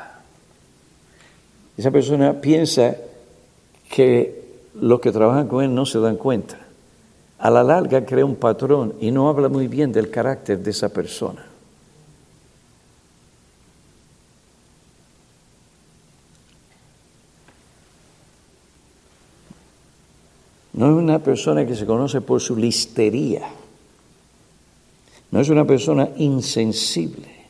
[1.82, 2.96] Esa persona piensa
[3.90, 4.44] que
[4.76, 6.60] los que trabajan con él no se dan cuenta.
[7.40, 10.90] A la larga crea un patrón y no habla muy bien del carácter de esa
[10.90, 11.44] persona.
[20.74, 23.50] No es una persona que se conoce por su listería.
[25.32, 27.41] No es una persona insensible.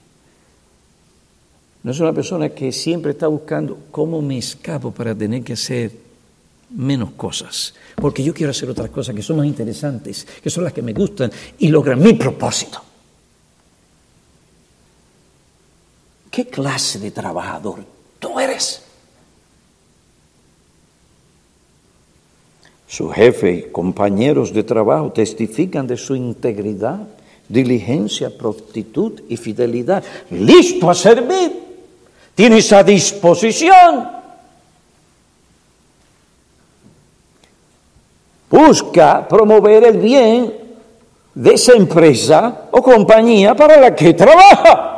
[1.84, 5.92] No es una persona que siempre está buscando cómo me escapo para tener que hacer
[6.70, 10.74] menos cosas, porque yo quiero hacer otras cosas que son más interesantes, que son las
[10.74, 12.82] que me gustan y logran mi propósito.
[16.30, 17.84] ¿Qué clase de trabajador
[18.20, 18.84] tú eres?
[22.88, 27.08] Su jefe y compañeros de trabajo testifican de su integridad,
[27.50, 30.04] diligencia, prontitud y fidelidad.
[30.30, 31.61] Listo a servir.
[32.36, 34.10] Tiene esa disposición.
[38.50, 40.54] Busca promover el bien
[41.34, 44.92] de esa empresa o compañía para la que trabaja.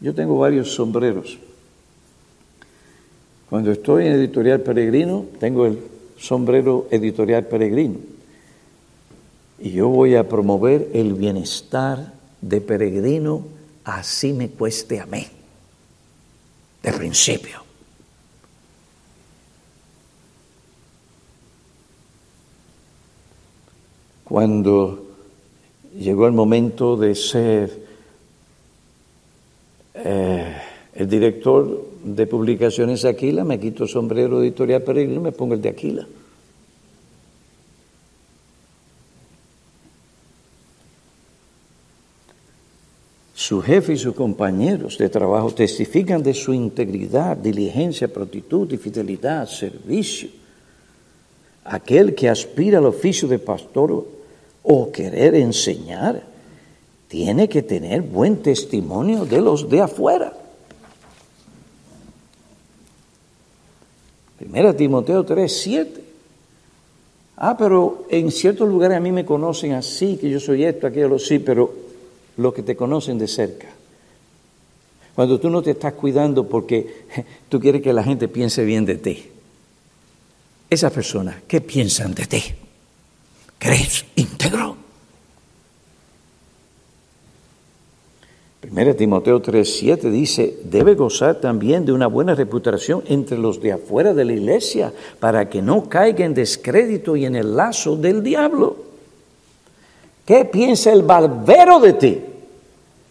[0.00, 1.38] Yo tengo varios sombreros.
[3.48, 5.78] Cuando estoy en Editorial Peregrino, tengo el
[6.18, 7.98] sombrero Editorial Peregrino.
[9.60, 13.46] Y yo voy a promover el bienestar de Peregrino,
[13.84, 15.24] así me cueste a mí,
[16.82, 17.62] de principio.
[24.24, 25.06] Cuando
[25.98, 27.86] llegó el momento de ser
[29.94, 30.56] eh,
[30.94, 35.68] el director de publicaciones Aquila, me quito sombrero editorial Peregrino y me pongo el de
[35.68, 36.06] Aquila.
[43.52, 49.46] Su jefe y sus compañeros de trabajo testifican de su integridad, diligencia, prontitud y fidelidad,
[49.46, 50.30] servicio.
[51.62, 54.06] Aquel que aspira al oficio de pastor
[54.62, 56.22] o querer enseñar,
[57.08, 60.32] tiene que tener buen testimonio de los de afuera.
[64.38, 66.04] Primera Timoteo 3, 7.
[67.36, 71.18] Ah, pero en ciertos lugares a mí me conocen así, que yo soy esto, aquello,
[71.18, 71.81] sí, pero
[72.36, 73.68] los que te conocen de cerca.
[75.14, 77.04] Cuando tú no te estás cuidando porque
[77.48, 79.28] tú quieres que la gente piense bien de ti.
[80.70, 82.42] Esas personas, ¿qué piensan de ti?
[83.58, 84.76] ¿Crees íntegro?
[88.70, 94.14] 1 Timoteo 3:7 dice, debe gozar también de una buena reputación entre los de afuera
[94.14, 98.91] de la iglesia para que no caiga en descrédito y en el lazo del diablo.
[100.24, 102.22] ¿Qué piensa el barbero de ti?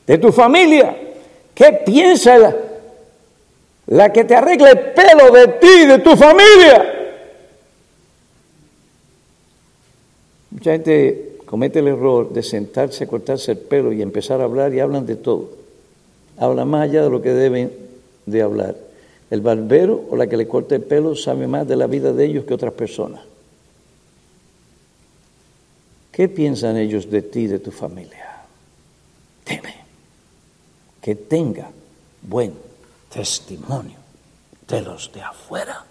[0.07, 0.95] ¿De tu familia?
[1.53, 2.55] ¿Qué piensa
[3.87, 7.01] la, que te arregla el pelo de ti, de tu familia?
[10.51, 14.79] Mucha gente comete el error de sentarse, cortarse el pelo y empezar a hablar y
[14.79, 15.49] hablan de todo.
[16.37, 17.71] Hablan más allá de lo que deben
[18.25, 18.75] de hablar.
[19.29, 22.25] El barbero o la que le corta el pelo sabe más de la vida de
[22.25, 23.30] ellos que otras personas.
[26.11, 28.43] ¿Qué piensan ellos de ti, de tu familia?
[29.43, 29.75] Teme
[31.01, 31.69] que tenga
[32.21, 32.53] buen
[33.09, 33.97] testimonio
[34.67, 35.85] de los de afuera.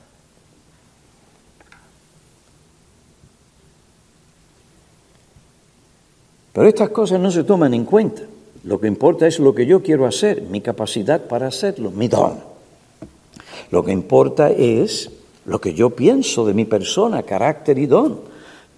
[6.52, 8.22] Pero estas cosas no se toman en cuenta.
[8.64, 12.40] Lo que importa es lo que yo quiero hacer, mi capacidad para hacerlo, mi don.
[13.70, 15.10] Lo que importa es
[15.46, 18.29] lo que yo pienso de mi persona, carácter y don.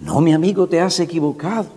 [0.03, 1.69] No, mi amigo, te has equivocado.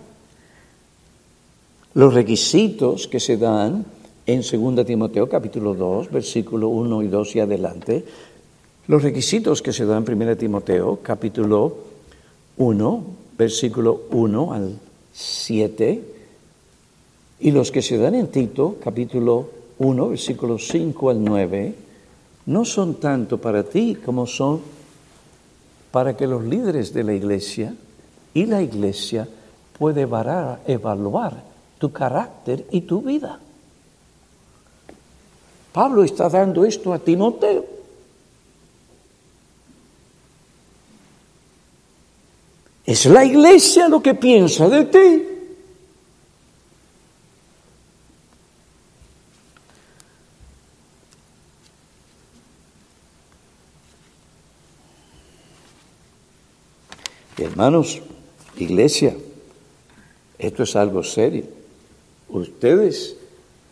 [1.94, 3.86] Los requisitos que se dan
[4.26, 8.04] en 2 Timoteo capítulo 2, versículo 1 y 2 y adelante,
[8.88, 11.76] los requisitos que se dan en 1 Timoteo capítulo
[12.56, 13.04] 1,
[13.38, 14.76] versículo 1 al
[15.12, 16.04] 7
[17.38, 21.74] y los que se dan en Tito, capítulo 1, versículos 5 al 9,
[22.46, 24.60] no son tanto para ti como son
[25.92, 27.72] para que los líderes de la iglesia
[28.36, 29.26] y la iglesia
[29.78, 31.42] puedan evaluar
[31.78, 33.40] tu carácter y tu vida.
[35.72, 37.64] Pablo está dando esto a Timoteo.
[42.84, 45.32] Es la iglesia lo que piensa de ti.
[57.38, 58.02] hermanos,
[58.64, 59.16] iglesia,
[60.38, 61.44] esto es algo serio.
[62.28, 63.16] Ustedes,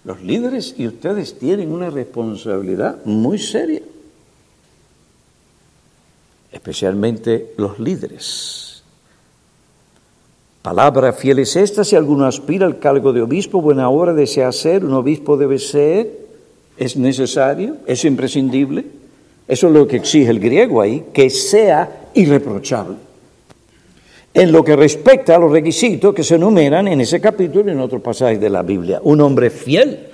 [0.05, 3.83] los líderes y ustedes tienen una responsabilidad muy seria,
[6.53, 8.83] especialmente los líderes.
[10.63, 14.85] Palabra fiel es esta, si alguno aspira al cargo de obispo, buena obra desea ser,
[14.85, 16.25] un obispo debe ser,
[16.79, 18.87] es necesario, es imprescindible.
[19.47, 22.97] Eso es lo que exige el griego ahí, que sea irreprochable.
[24.35, 27.81] En lo que respecta a los requisitos que se enumeran en ese capítulo y en
[27.81, 29.01] otros pasajes de la Biblia.
[29.05, 30.09] Un hombre fiel,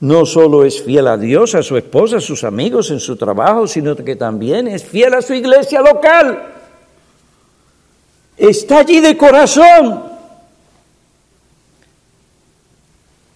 [0.00, 3.66] no solo es fiel a Dios, a su esposa, a sus amigos, en su trabajo,
[3.66, 6.52] sino que también es fiel a su iglesia local.
[8.36, 10.04] Está allí de corazón.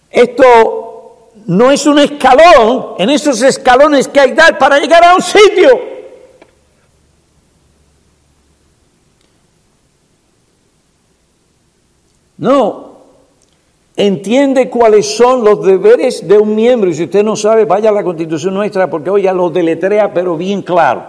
[0.09, 5.15] Esto no es un escalón en esos escalones que hay que dar para llegar a
[5.15, 5.98] un sitio.
[12.39, 12.95] No,
[13.97, 16.89] entiende cuáles son los deberes de un miembro.
[16.89, 20.13] Y si usted no sabe, vaya a la constitución nuestra porque hoy ya lo deletrea,
[20.13, 21.03] pero bien claro.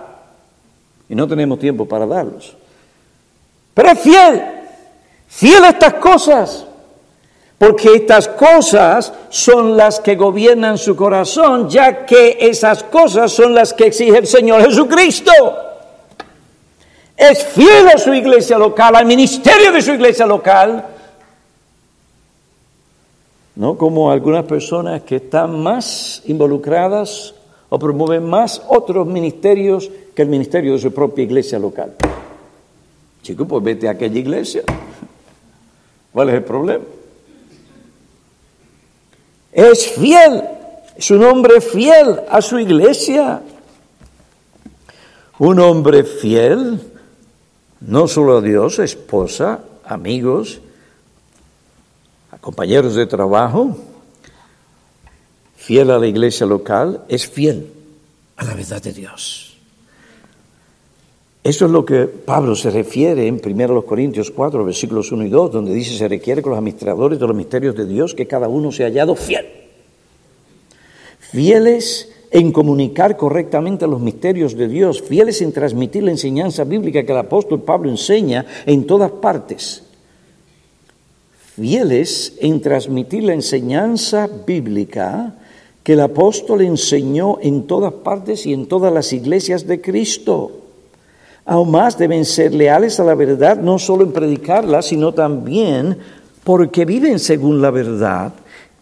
[1.09, 2.57] Y no tenemos tiempo para darlos.
[3.75, 4.43] Pero es fiel,
[5.29, 6.67] fiel a estas cosas.
[7.59, 13.73] Porque estas cosas son las que gobiernan su corazón, ya que esas cosas son las
[13.73, 15.33] que exige el Señor Jesucristo.
[17.17, 20.90] Es fiel a su iglesia local, al ministerio de su iglesia local,
[23.61, 23.77] ¿no?
[23.77, 27.35] Como algunas personas que están más involucradas
[27.69, 31.95] o promueven más otros ministerios que el ministerio de su propia iglesia local.
[33.21, 34.63] Chico, pues vete a aquella iglesia.
[36.11, 36.85] ¿Cuál es el problema?
[39.53, 40.43] Es fiel,
[40.97, 43.43] es un hombre fiel a su iglesia.
[45.39, 46.81] Un hombre fiel,
[47.83, 50.63] no solo a Dios, esposa, amigos,
[52.41, 53.77] compañeros de trabajo,
[55.57, 57.67] fiel a la iglesia local, es fiel
[58.37, 59.57] a la verdad de Dios.
[61.43, 65.53] Eso es lo que Pablo se refiere en 1 Corintios 4, versículos 1 y 2,
[65.53, 68.71] donde dice, se requiere con los administradores de los misterios de Dios que cada uno
[68.73, 69.47] se hallado fiel.
[71.19, 77.13] Fieles en comunicar correctamente los misterios de Dios, fieles en transmitir la enseñanza bíblica que
[77.13, 79.83] el apóstol Pablo enseña en todas partes
[81.61, 85.35] fieles en transmitir la enseñanza bíblica
[85.83, 90.53] que el apóstol enseñó en todas partes y en todas las iglesias de Cristo.
[91.45, 95.99] Aún más deben ser leales a la verdad, no solo en predicarla, sino también
[96.45, 98.33] porque viven según la verdad.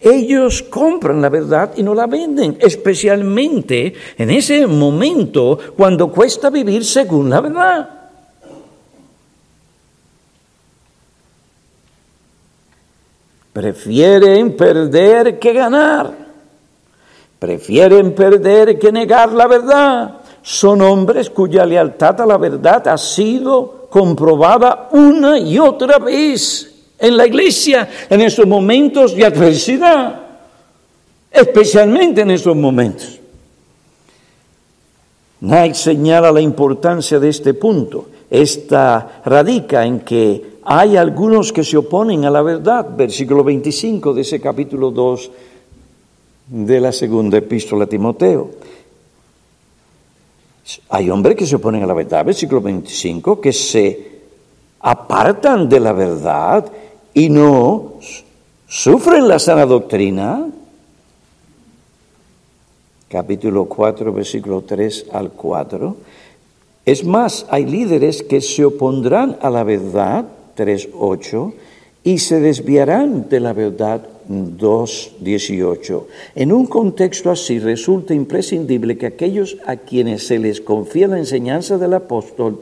[0.01, 6.85] Ellos compran la verdad y no la venden, especialmente en ese momento cuando cuesta vivir
[6.85, 7.98] según la verdad.
[13.59, 16.13] Prefieren perder que ganar.
[17.41, 20.15] Prefieren perder que negar la verdad.
[20.41, 27.17] Son hombres cuya lealtad a la verdad ha sido comprobada una y otra vez en
[27.17, 30.21] la iglesia, en esos momentos de adversidad,
[31.29, 33.19] especialmente en esos momentos.
[35.41, 38.07] Knight señala la importancia de este punto.
[38.31, 44.21] Esta radica en que hay algunos que se oponen a la verdad, versículo 25 de
[44.21, 45.31] ese capítulo 2
[46.47, 48.51] de la segunda epístola a Timoteo.
[50.91, 54.19] Hay hombres que se oponen a la verdad, versículo 25, que se
[54.81, 56.71] apartan de la verdad
[57.14, 57.95] y no
[58.66, 60.49] sufren la sana doctrina.
[63.09, 65.97] Capítulo 4, versículo 3 al 4.
[66.85, 70.27] Es más, hay líderes que se opondrán a la verdad
[70.59, 71.55] 3.8,
[72.03, 76.05] y se desviarán de la verdad 2.18.
[76.35, 81.79] En un contexto así resulta imprescindible que aquellos a quienes se les confía la enseñanza
[81.79, 82.61] del apóstol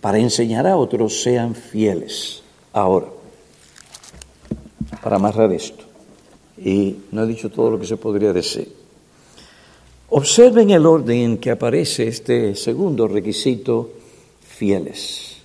[0.00, 2.42] para enseñar a otros sean fieles.
[2.72, 3.06] Ahora,
[5.02, 5.84] para amarrar esto,
[6.56, 8.72] y no he dicho todo lo que se podría decir,
[10.10, 13.90] observen el orden en que aparece este segundo requisito,
[14.40, 15.37] fieles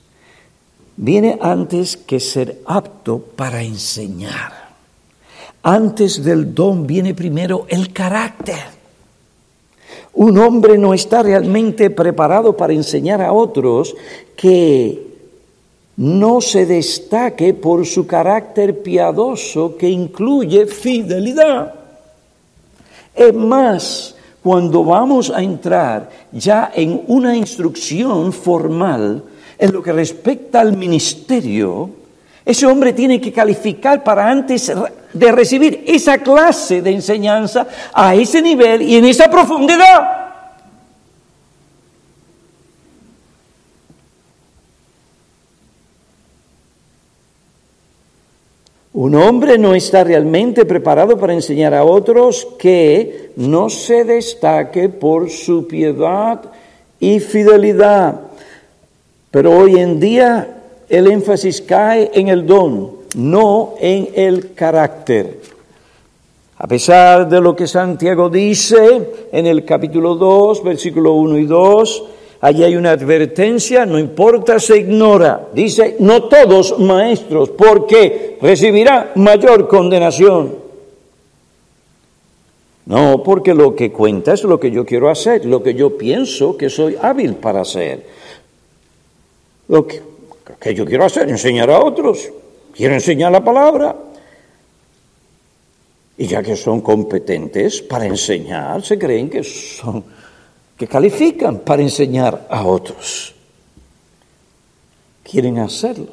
[0.96, 4.64] viene antes que ser apto para enseñar.
[5.64, 8.74] Antes del don viene primero el carácter.
[10.14, 13.96] Un hombre no está realmente preparado para enseñar a otros
[14.36, 15.14] que
[15.96, 21.74] no se destaque por su carácter piadoso que incluye fidelidad.
[23.16, 29.24] Es más, cuando vamos a entrar ya en una instrucción formal,
[29.58, 31.90] en lo que respecta al ministerio,
[32.46, 34.72] ese hombre tiene que calificar para antes
[35.14, 40.24] de recibir esa clase de enseñanza a ese nivel y en esa profundidad.
[48.94, 55.32] Un hombre no está realmente preparado para enseñar a otros que no se destaque por
[55.32, 56.42] su piedad
[57.00, 58.22] y fidelidad.
[59.34, 65.40] Pero hoy en día el énfasis cae en el don, no en el carácter.
[66.60, 72.04] A pesar de lo que Santiago dice en el capítulo 2, versículo 1 y 2,
[72.42, 75.48] allí hay una advertencia, no importa, se ignora.
[75.52, 80.54] Dice, no todos maestros, porque recibirá mayor condenación.
[82.86, 86.56] No, porque lo que cuenta es lo que yo quiero hacer, lo que yo pienso
[86.56, 88.22] que soy hábil para hacer.
[89.68, 90.02] Lo que,
[90.60, 92.30] que yo quiero hacer, enseñar a otros.
[92.74, 93.96] Quiero enseñar la palabra.
[96.18, 100.04] Y ya que son competentes para enseñar, se creen que son
[100.78, 103.34] que califican para enseñar a otros.
[105.24, 106.10] Quieren hacerlo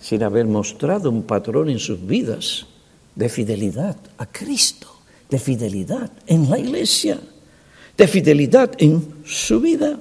[0.00, 2.66] sin haber mostrado un patrón en sus vidas
[3.14, 7.18] de fidelidad a Cristo de fidelidad en la iglesia,
[7.96, 9.98] de fidelidad en su vida.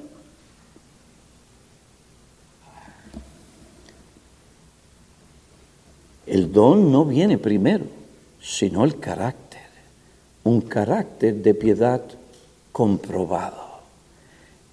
[6.27, 7.85] El don no viene primero,
[8.41, 9.61] sino el carácter,
[10.43, 12.01] un carácter de piedad
[12.71, 13.65] comprobado.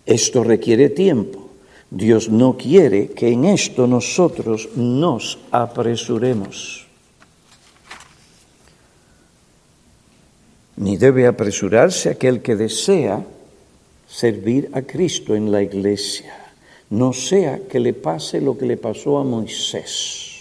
[0.05, 1.49] Esto requiere tiempo.
[1.91, 6.85] Dios no quiere que en esto nosotros nos apresuremos.
[10.77, 13.25] ni debe apresurarse aquel que desea
[14.09, 16.35] servir a Cristo en la iglesia.
[16.91, 20.34] No sea que le pase lo que le pasó a Moisés.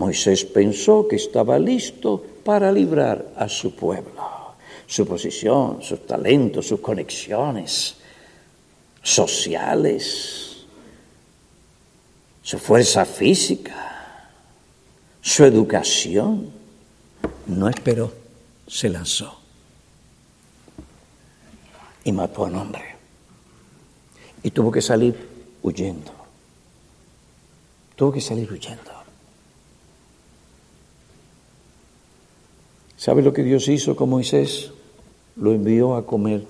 [0.00, 4.56] Moisés pensó que estaba listo para librar a su pueblo.
[4.86, 7.96] Su posición, sus talentos, sus conexiones
[9.02, 10.64] sociales,
[12.42, 14.30] su fuerza física,
[15.20, 16.50] su educación.
[17.46, 18.10] No esperó
[18.66, 19.38] se lanzó
[22.04, 22.96] y mató a un hombre.
[24.42, 25.28] Y tuvo que salir
[25.62, 26.10] huyendo.
[27.96, 28.89] Tuvo que salir huyendo.
[33.00, 34.72] ¿Sabe lo que Dios hizo con Moisés?
[35.36, 36.44] Lo envió a comer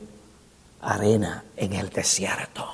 [0.81, 2.67] arena en el desierto.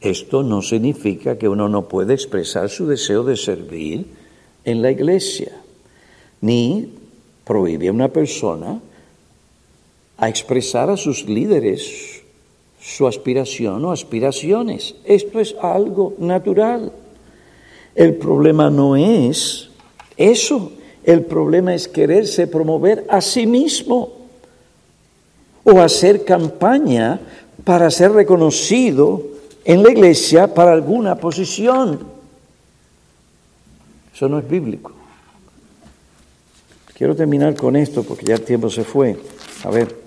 [0.00, 4.06] Esto no significa que uno no puede expresar su deseo de servir
[4.64, 5.52] en la iglesia,
[6.40, 6.94] ni
[7.44, 8.80] prohíbe a una persona
[10.16, 12.19] a expresar a sus líderes
[12.80, 14.94] su aspiración o aspiraciones.
[15.04, 16.92] Esto es algo natural.
[17.94, 19.68] El problema no es
[20.16, 20.72] eso,
[21.04, 24.12] el problema es quererse promover a sí mismo
[25.64, 27.20] o hacer campaña
[27.64, 29.22] para ser reconocido
[29.64, 32.00] en la iglesia para alguna posición.
[34.14, 34.92] Eso no es bíblico.
[36.94, 39.16] Quiero terminar con esto porque ya el tiempo se fue.
[39.64, 39.99] A ver.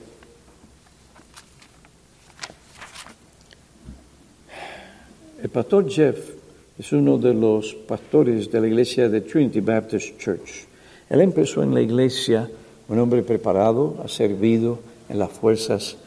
[5.44, 6.30] El pastor Jeff
[6.80, 10.66] es uno de los pastores de la iglesia de Trinity Baptist Church.
[11.10, 12.50] Él empezó en la iglesia,
[12.88, 14.80] un hombre preparado, ha servido
[15.10, 15.98] en las fuerzas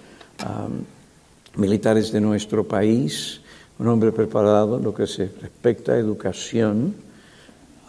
[1.55, 3.43] militares de nuestro país,
[3.79, 6.95] un hombre preparado en lo que se respecta a educación,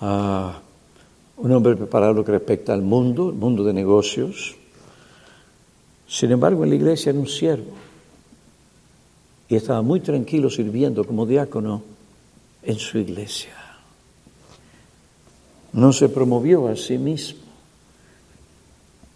[0.02, 4.58] un hombre preparado en lo que respecta al mundo, el mundo de negocios.
[6.10, 7.86] Sin embargo, en la iglesia era un siervo
[9.50, 11.84] y estaba muy tranquilo sirviendo como diácono
[12.64, 13.54] en su iglesia.
[15.74, 17.39] No se promovió a sí mismo,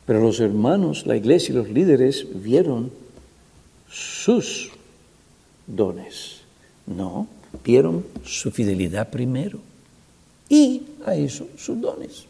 [0.05, 2.91] pero los hermanos, la iglesia y los líderes vieron
[3.89, 4.69] sus
[5.67, 6.41] dones
[6.85, 7.27] no,
[7.63, 9.59] vieron su fidelidad primero
[10.49, 12.25] y a eso sus dones.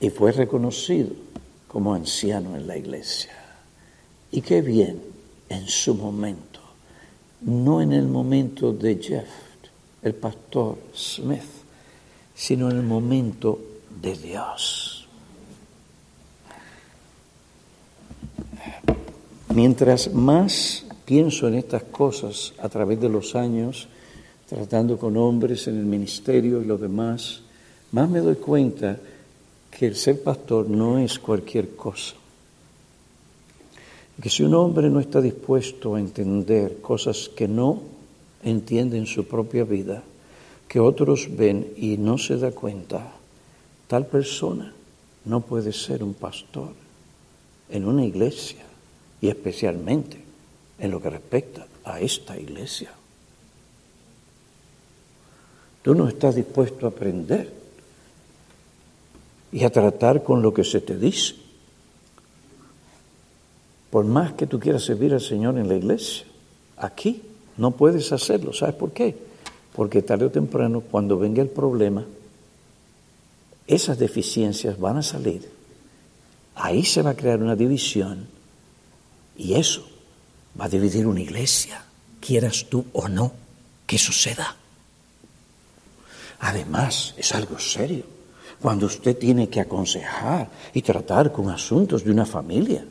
[0.00, 1.10] Y fue reconocido
[1.76, 3.32] como anciano en la iglesia.
[4.32, 4.98] Y qué bien
[5.50, 6.58] en su momento,
[7.42, 9.28] no en el momento de Jeff,
[10.00, 11.42] el pastor Smith,
[12.34, 13.60] sino en el momento
[14.00, 15.06] de Dios.
[19.52, 23.86] Mientras más pienso en estas cosas a través de los años,
[24.48, 27.42] tratando con hombres en el ministerio y lo demás,
[27.92, 28.98] más me doy cuenta
[29.76, 32.14] que el ser pastor no es cualquier cosa.
[34.22, 37.82] Que si un hombre no está dispuesto a entender cosas que no
[38.42, 40.02] entiende en su propia vida,
[40.66, 43.12] que otros ven y no se da cuenta,
[43.86, 44.72] tal persona
[45.26, 46.70] no puede ser un pastor
[47.68, 48.64] en una iglesia
[49.20, 50.16] y especialmente
[50.78, 52.92] en lo que respecta a esta iglesia.
[55.82, 57.65] Tú no estás dispuesto a aprender
[59.52, 61.34] y a tratar con lo que se te dice.
[63.90, 66.26] por más que tú quieras servir al Señor en la iglesia,
[66.76, 67.22] aquí
[67.56, 68.52] no puedes hacerlo.
[68.52, 69.16] ¿Sabes por qué?
[69.74, 72.04] Porque tarde o temprano, cuando venga el problema,
[73.66, 75.48] esas deficiencias van a salir.
[76.56, 78.26] Ahí se va a crear una división
[79.36, 79.86] y eso
[80.58, 81.84] va a dividir una iglesia,
[82.20, 83.32] quieras tú o no
[83.86, 84.56] que suceda.
[86.40, 88.15] Además, es algo serio.
[88.60, 92.84] Cuando usted tiene que aconsejar y tratar con asuntos de una familia,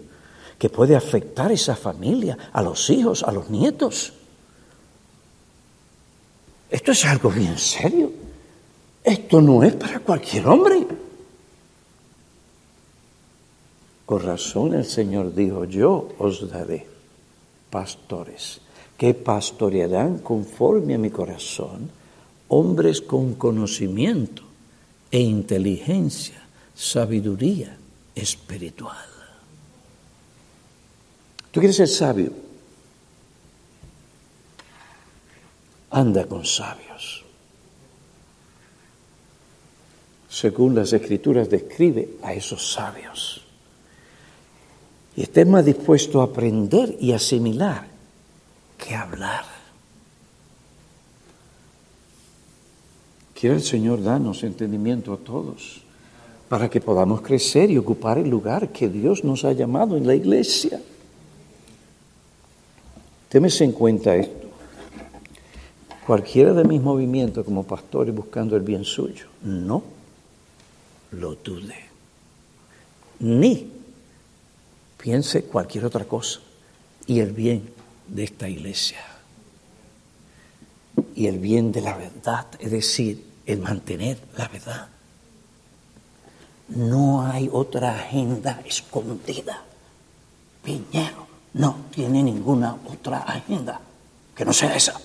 [0.57, 4.13] que puede afectar a esa familia, a los hijos, a los nietos.
[6.69, 8.11] Esto es algo bien serio.
[9.03, 10.87] Esto no es para cualquier hombre.
[14.05, 16.87] Con razón el Señor dijo, yo os daré
[17.69, 18.61] pastores
[18.97, 21.89] que pastorearán conforme a mi corazón,
[22.47, 24.44] hombres con conocimiento
[25.11, 26.41] e inteligencia,
[26.73, 27.77] sabiduría
[28.13, 29.07] espiritual.
[31.51, 32.33] ¿Tú quieres ser sabio?
[35.91, 37.23] Anda con sabios.
[40.29, 43.41] Según las escrituras describe a esos sabios.
[45.15, 47.87] Y esté más dispuesto a aprender y asimilar
[48.77, 49.54] que hablar.
[53.39, 55.81] Quiere el Señor darnos entendimiento a todos
[56.47, 60.15] para que podamos crecer y ocupar el lugar que Dios nos ha llamado en la
[60.15, 60.81] iglesia.
[63.29, 64.47] Témese en cuenta esto.
[66.07, 69.83] Cualquiera de mis movimientos como pastor y buscando el bien suyo, no
[71.11, 71.75] lo dude.
[73.19, 73.71] Ni
[74.97, 76.39] piense cualquier otra cosa.
[77.07, 77.69] Y el bien
[78.07, 78.99] de esta iglesia.
[81.15, 84.87] Y el bien de la verdad, es decir, el mantener la verdad.
[86.69, 89.61] No hay otra agenda escondida.
[90.63, 93.79] Piñero no tiene ninguna otra agenda
[94.35, 94.99] que no sea esa.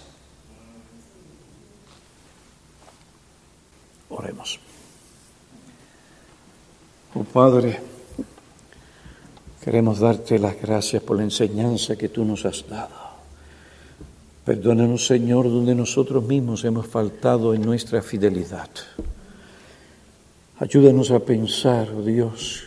[4.08, 4.58] Oremos.
[7.14, 7.80] Oh Padre,
[9.62, 13.09] queremos darte las gracias por la enseñanza que tú nos has dado.
[14.50, 18.68] Perdónanos, Señor, donde nosotros mismos hemos faltado en nuestra fidelidad.
[20.58, 22.64] Ayúdanos a pensar, oh Dios,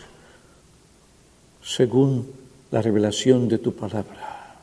[1.62, 2.26] según
[2.70, 4.56] la revelación de tu palabra.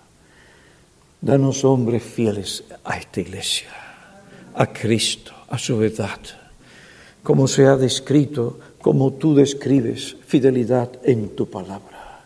[1.22, 3.70] Danos hombres fieles a esta iglesia,
[4.56, 6.18] a Cristo, a su verdad,
[7.22, 12.26] como se ha descrito, como tú describes fidelidad en tu palabra.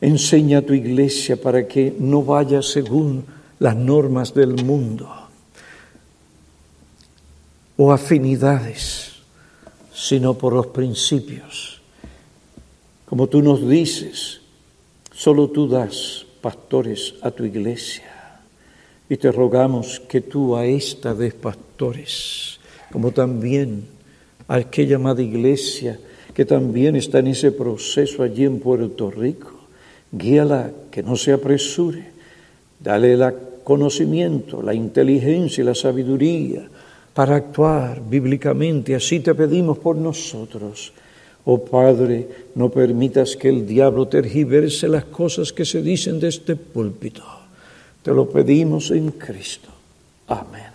[0.00, 5.08] Enseña a tu iglesia para que no vaya según las normas del mundo
[7.76, 9.12] o afinidades,
[9.92, 11.80] sino por los principios.
[13.06, 14.40] Como tú nos dices,
[15.16, 18.04] Solo tú das pastores a tu iglesia
[19.08, 22.60] y te rogamos que tú a esta des pastores,
[22.92, 23.88] como también
[24.46, 25.98] a aquella llamada iglesia
[26.34, 29.56] que también está en ese proceso allí en Puerto Rico.
[30.12, 32.12] Guíala, que no se apresure.
[32.78, 36.68] Dale el conocimiento, la inteligencia y la sabiduría
[37.14, 38.94] para actuar bíblicamente.
[38.94, 40.92] Así te pedimos por nosotros
[41.48, 46.56] Oh Padre, no permitas que el diablo tergiverse las cosas que se dicen de este
[46.56, 47.22] púlpito.
[48.02, 49.68] Te lo pedimos en Cristo.
[50.26, 50.65] Amén.